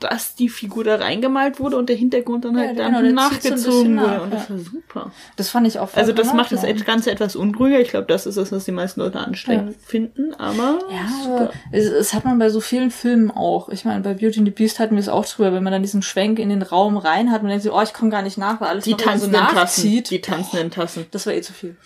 dass 0.00 0.34
die 0.34 0.48
Figur 0.48 0.84
da 0.84 0.96
reingemalt 0.96 1.60
wurde 1.60 1.76
und 1.76 1.88
der 1.88 1.96
Hintergrund 1.96 2.44
dann 2.44 2.56
halt 2.56 2.76
ja, 2.76 2.90
dann 2.90 3.02
genau, 3.02 3.22
nachgezogen 3.22 3.98
wurde. 3.98 4.10
Nach, 4.10 4.22
und 4.22 4.34
das 4.34 4.50
war 4.50 4.58
super. 4.58 5.12
Das 5.36 5.48
fand 5.48 5.66
ich 5.66 5.78
auch 5.78 5.88
Also 5.94 6.12
das 6.12 6.34
macht 6.34 6.52
das 6.52 6.62
Ganze 6.84 7.10
etwas 7.10 7.36
unruhiger. 7.36 7.80
Ich 7.80 7.88
glaube, 7.88 8.06
das 8.06 8.26
ist 8.26 8.36
das, 8.36 8.52
was 8.52 8.64
die 8.64 8.72
meisten 8.72 9.00
Leute 9.00 9.20
anstrengend 9.20 9.70
ja. 9.70 9.76
finden, 9.86 10.34
aber. 10.34 10.80
Ja, 10.90 11.50
es, 11.72 11.86
es, 11.86 12.14
hat 12.14 12.24
man 12.24 12.38
bei 12.38 12.50
so 12.50 12.60
vielen 12.60 12.90
Filmen 12.90 13.30
auch. 13.30 13.68
Ich 13.68 13.84
meine, 13.84 14.00
bei 14.02 14.14
Beauty 14.14 14.40
and 14.40 14.48
the 14.48 14.50
Beast 14.50 14.78
hatten 14.78 14.96
wir 14.96 15.00
es 15.00 15.08
auch 15.08 15.24
drüber, 15.24 15.52
wenn 15.52 15.62
man 15.62 15.72
dann 15.72 15.82
diesen 15.82 16.02
Schwenk 16.02 16.38
in 16.38 16.48
den 16.48 16.62
Raum 16.62 16.96
rein 16.96 17.30
hat 17.30 17.42
und 17.42 17.48
denkt 17.48 17.64
so, 17.64 17.74
oh, 17.74 17.82
ich 17.82 17.94
komme 17.94 18.10
gar 18.10 18.22
nicht 18.22 18.36
nach, 18.36 18.60
weil 18.60 18.68
alles 18.68 18.84
die 18.84 18.94
tanzenden 18.94 19.40
so 19.48 19.54
nachzieht. 19.54 20.04
Tassen. 20.04 20.14
Die 20.14 20.20
tanzenden 20.20 20.70
Tassen. 20.70 21.06
Das 21.12 21.26
war 21.26 21.32
eh 21.32 21.40
zu 21.40 21.52
viel. 21.52 21.76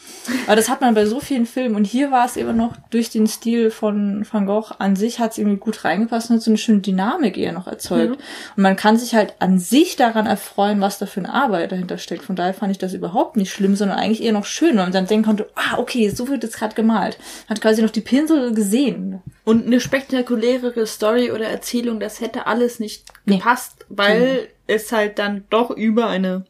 Aber 0.46 0.56
das 0.56 0.68
hat 0.68 0.80
man 0.80 0.94
bei 0.94 1.06
so 1.06 1.20
vielen 1.20 1.46
Filmen. 1.46 1.76
Und 1.76 1.84
hier 1.84 2.10
war 2.10 2.26
es 2.26 2.36
eben 2.36 2.56
noch 2.56 2.74
durch 2.90 3.10
den 3.10 3.26
Stil 3.26 3.70
von 3.70 4.26
Van 4.30 4.46
Gogh 4.46 4.74
an 4.78 4.96
sich 4.96 5.18
hat 5.18 5.32
es 5.32 5.38
irgendwie 5.38 5.58
gut 5.58 5.84
reingepasst 5.84 6.30
und 6.30 6.36
hat 6.36 6.42
so 6.42 6.50
eine 6.50 6.58
schöne 6.58 6.80
Dynamik 6.80 7.36
eher 7.36 7.52
noch 7.52 7.66
erzeugt. 7.66 7.97
Mhm. 8.06 8.12
Und 8.56 8.62
man 8.62 8.76
kann 8.76 8.96
sich 8.96 9.14
halt 9.14 9.34
an 9.38 9.58
sich 9.58 9.96
daran 9.96 10.26
erfreuen, 10.26 10.80
was 10.80 10.98
da 10.98 11.06
für 11.06 11.20
eine 11.20 11.32
Arbeit 11.32 11.72
dahinter 11.72 11.98
steckt. 11.98 12.24
Von 12.24 12.36
daher 12.36 12.54
fand 12.54 12.70
ich 12.70 12.78
das 12.78 12.94
überhaupt 12.94 13.36
nicht 13.36 13.52
schlimm, 13.52 13.76
sondern 13.76 13.98
eigentlich 13.98 14.22
eher 14.22 14.32
noch 14.32 14.44
schön, 14.44 14.76
weil 14.76 14.84
man 14.84 14.92
dann 14.92 15.06
denken 15.06 15.26
konnte, 15.26 15.48
ah, 15.54 15.78
okay, 15.78 16.08
so 16.10 16.28
wird 16.28 16.42
jetzt 16.42 16.58
gerade 16.58 16.74
gemalt. 16.74 17.18
Hat 17.48 17.60
quasi 17.60 17.82
noch 17.82 17.90
die 17.90 18.00
Pinsel 18.00 18.54
gesehen. 18.54 19.22
Und 19.44 19.66
eine 19.66 19.80
spektakulärere 19.80 20.86
Story 20.86 21.30
oder 21.32 21.46
Erzählung, 21.46 22.00
das 22.00 22.20
hätte 22.20 22.46
alles 22.46 22.80
nicht 22.80 23.04
gepasst, 23.26 23.86
nee. 23.88 23.96
weil 23.96 24.32
mhm. 24.34 24.46
es 24.66 24.92
halt 24.92 25.18
dann 25.18 25.44
doch 25.50 25.70
über 25.70 26.08
eine, 26.08 26.44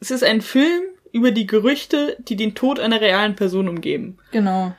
es 0.00 0.10
ist 0.10 0.24
ein 0.24 0.40
Film 0.40 0.82
über 1.12 1.30
die 1.30 1.46
Gerüchte, 1.46 2.16
die 2.18 2.36
den 2.36 2.54
Tod 2.54 2.78
einer 2.78 3.00
realen 3.00 3.36
Person 3.36 3.68
umgeben. 3.68 4.18
Genau. 4.32 4.74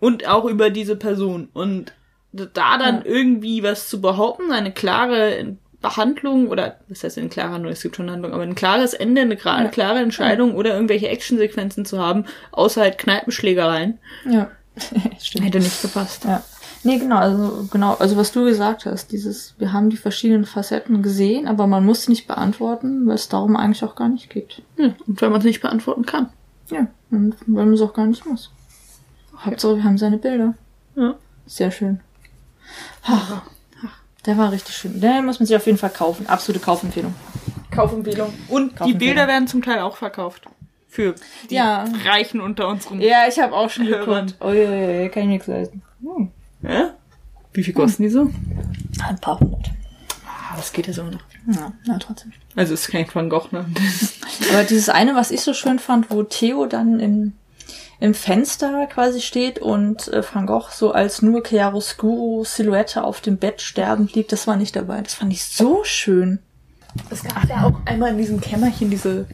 Und 0.00 0.26
auch 0.26 0.44
über 0.44 0.70
diese 0.70 0.96
Person. 0.96 1.48
Und 1.52 1.92
da 2.32 2.78
dann 2.78 2.96
ja. 2.96 3.02
irgendwie 3.04 3.62
was 3.62 3.88
zu 3.88 4.00
behaupten, 4.00 4.52
eine 4.52 4.72
klare 4.72 5.56
Handlung 5.82 6.48
oder 6.48 6.76
was 6.88 7.04
heißt 7.04 7.18
eine 7.18 7.28
klare 7.28 7.52
Handlung, 7.52 7.72
es 7.72 7.82
gibt 7.82 7.96
schon 7.96 8.10
Handlung, 8.10 8.32
aber 8.32 8.42
ein 8.42 8.54
klares 8.54 8.94
Ende, 8.94 9.20
eine 9.20 9.36
klare, 9.36 9.64
ja. 9.64 9.68
klare 9.68 10.00
Entscheidung 10.00 10.54
oder 10.54 10.74
irgendwelche 10.74 11.08
Actionsequenzen 11.08 11.84
zu 11.84 12.00
haben, 12.00 12.24
außer 12.50 12.80
halt 12.80 12.98
Kneipenschlägereien. 12.98 13.98
Ja. 14.28 14.50
Stimmt. 15.20 15.46
Hätte 15.46 15.58
nicht 15.58 15.80
gepasst. 15.80 16.24
Ja. 16.24 16.42
Nee, 16.82 16.98
genau, 16.98 17.16
also 17.16 17.66
genau, 17.70 17.94
also 17.94 18.16
was 18.16 18.32
du 18.32 18.44
gesagt 18.44 18.86
hast, 18.86 19.10
dieses, 19.10 19.54
wir 19.58 19.72
haben 19.72 19.90
die 19.90 19.96
verschiedenen 19.96 20.44
Facetten 20.44 21.02
gesehen, 21.02 21.48
aber 21.48 21.66
man 21.66 21.84
muss 21.84 22.02
sie 22.02 22.12
nicht 22.12 22.28
beantworten, 22.28 23.06
weil 23.06 23.16
es 23.16 23.28
darum 23.28 23.56
eigentlich 23.56 23.82
auch 23.82 23.96
gar 23.96 24.08
nicht 24.08 24.30
geht. 24.30 24.62
Ja, 24.76 24.94
und 25.06 25.20
weil 25.20 25.30
man 25.30 25.40
es 25.40 25.44
nicht 25.44 25.62
beantworten 25.62 26.06
kann. 26.06 26.28
Ja, 26.70 26.86
und 27.10 27.36
weil 27.46 27.64
man 27.64 27.74
es 27.74 27.80
auch 27.80 27.94
gar 27.94 28.06
nicht 28.06 28.26
muss. 28.26 28.52
Hauptsache, 29.38 29.76
wir 29.76 29.84
haben 29.84 29.98
seine 29.98 30.18
Bilder. 30.18 30.54
Ja. 30.94 31.14
Sehr 31.46 31.70
schön. 31.70 32.00
Ach, 33.04 33.42
der 34.24 34.36
war 34.38 34.52
richtig 34.52 34.76
schön. 34.76 35.00
Der 35.00 35.22
muss 35.22 35.38
man 35.38 35.46
sich 35.46 35.56
auf 35.56 35.66
jeden 35.66 35.78
Fall 35.78 35.90
kaufen. 35.90 36.26
Absolute 36.26 36.64
Kaufempfehlung. 36.64 37.14
Kaufempfehlung. 37.70 38.32
Und 38.48 38.72
die 38.84 38.94
Bilder 38.94 39.28
werden 39.28 39.46
zum 39.46 39.62
Teil 39.62 39.80
auch 39.80 39.96
verkauft. 39.96 40.46
Für 40.88 41.14
die 41.50 41.56
ja. 41.56 41.84
Reichen 42.04 42.40
unter 42.40 42.68
uns 42.68 42.90
rum. 42.90 43.00
Ja, 43.00 43.26
ich 43.28 43.38
habe 43.38 43.54
auch 43.54 43.68
schon 43.70 43.86
geguckt. 43.86 44.34
Oh 44.40 44.50
ja, 44.50 44.72
ja, 44.72 45.02
ja, 45.02 45.08
kann 45.08 45.24
ich 45.24 45.28
nichts 45.28 45.46
leisten. 45.46 45.82
Hm. 46.00 46.30
Ja? 46.62 46.94
Wie 47.52 47.62
viel 47.62 47.74
kosten 47.74 48.04
hm. 48.04 48.08
die 48.08 48.12
so? 48.12 48.30
Ein 49.06 49.20
paar 49.20 49.38
hundert. 49.38 49.70
Ah, 50.26 50.56
das 50.56 50.72
geht 50.72 50.86
ja 50.86 50.92
so 50.92 51.04
noch. 51.04 51.20
Ja, 51.54 51.72
ja, 51.84 51.98
trotzdem. 51.98 52.32
Also 52.54 52.74
es 52.74 52.80
ist 52.80 52.88
kein 52.90 53.06
Van 53.12 53.28
Gogh, 53.28 53.48
ne? 53.52 53.66
Aber 54.52 54.64
dieses 54.64 54.88
eine, 54.88 55.14
was 55.14 55.30
ich 55.30 55.42
so 55.42 55.54
schön 55.54 55.78
fand, 55.78 56.10
wo 56.10 56.22
Theo 56.22 56.66
dann 56.66 56.98
im 56.98 57.34
im 57.98 58.14
Fenster 58.14 58.86
quasi 58.86 59.20
steht 59.20 59.58
und 59.58 60.08
äh, 60.08 60.22
Van 60.22 60.46
Gogh 60.46 60.70
so 60.70 60.92
als 60.92 61.22
nur 61.22 61.42
Chiaroscuro 61.42 62.44
Silhouette 62.44 63.02
auf 63.02 63.20
dem 63.20 63.38
Bett 63.38 63.62
sterbend 63.62 64.14
liegt, 64.14 64.32
das 64.32 64.46
war 64.46 64.56
nicht 64.56 64.76
dabei. 64.76 65.00
Das 65.00 65.14
fand 65.14 65.32
ich 65.32 65.44
so 65.44 65.82
schön. 65.84 66.40
Es 67.10 67.24
gab 67.24 67.48
ja 67.48 67.64
auch 67.64 67.80
einmal 67.86 68.10
in 68.10 68.18
diesem 68.18 68.40
Kämmerchen 68.40 68.90
diese, 68.90 69.26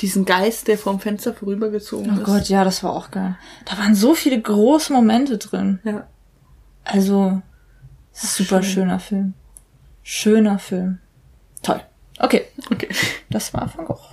diesen 0.00 0.24
Geist, 0.24 0.68
der 0.68 0.78
vom 0.78 1.00
Fenster 1.00 1.34
vorübergezogen 1.34 2.10
oh 2.10 2.14
ist. 2.14 2.20
Oh 2.20 2.24
Gott, 2.24 2.48
ja, 2.48 2.64
das 2.64 2.82
war 2.82 2.92
auch 2.92 3.10
geil. 3.10 3.36
Da 3.64 3.78
waren 3.78 3.94
so 3.94 4.14
viele 4.14 4.40
große 4.40 4.92
Momente 4.92 5.38
drin. 5.38 5.78
Ja. 5.84 6.06
Also, 6.84 7.40
super 8.12 8.62
Schön. 8.62 8.72
schöner 8.72 9.00
Film. 9.00 9.34
Schöner 10.02 10.58
Film. 10.58 10.98
Toll. 11.62 11.80
Okay. 12.18 12.46
Okay. 12.70 12.88
Das 13.30 13.54
war 13.54 13.70
Van 13.74 13.84
Gogh. 13.86 14.10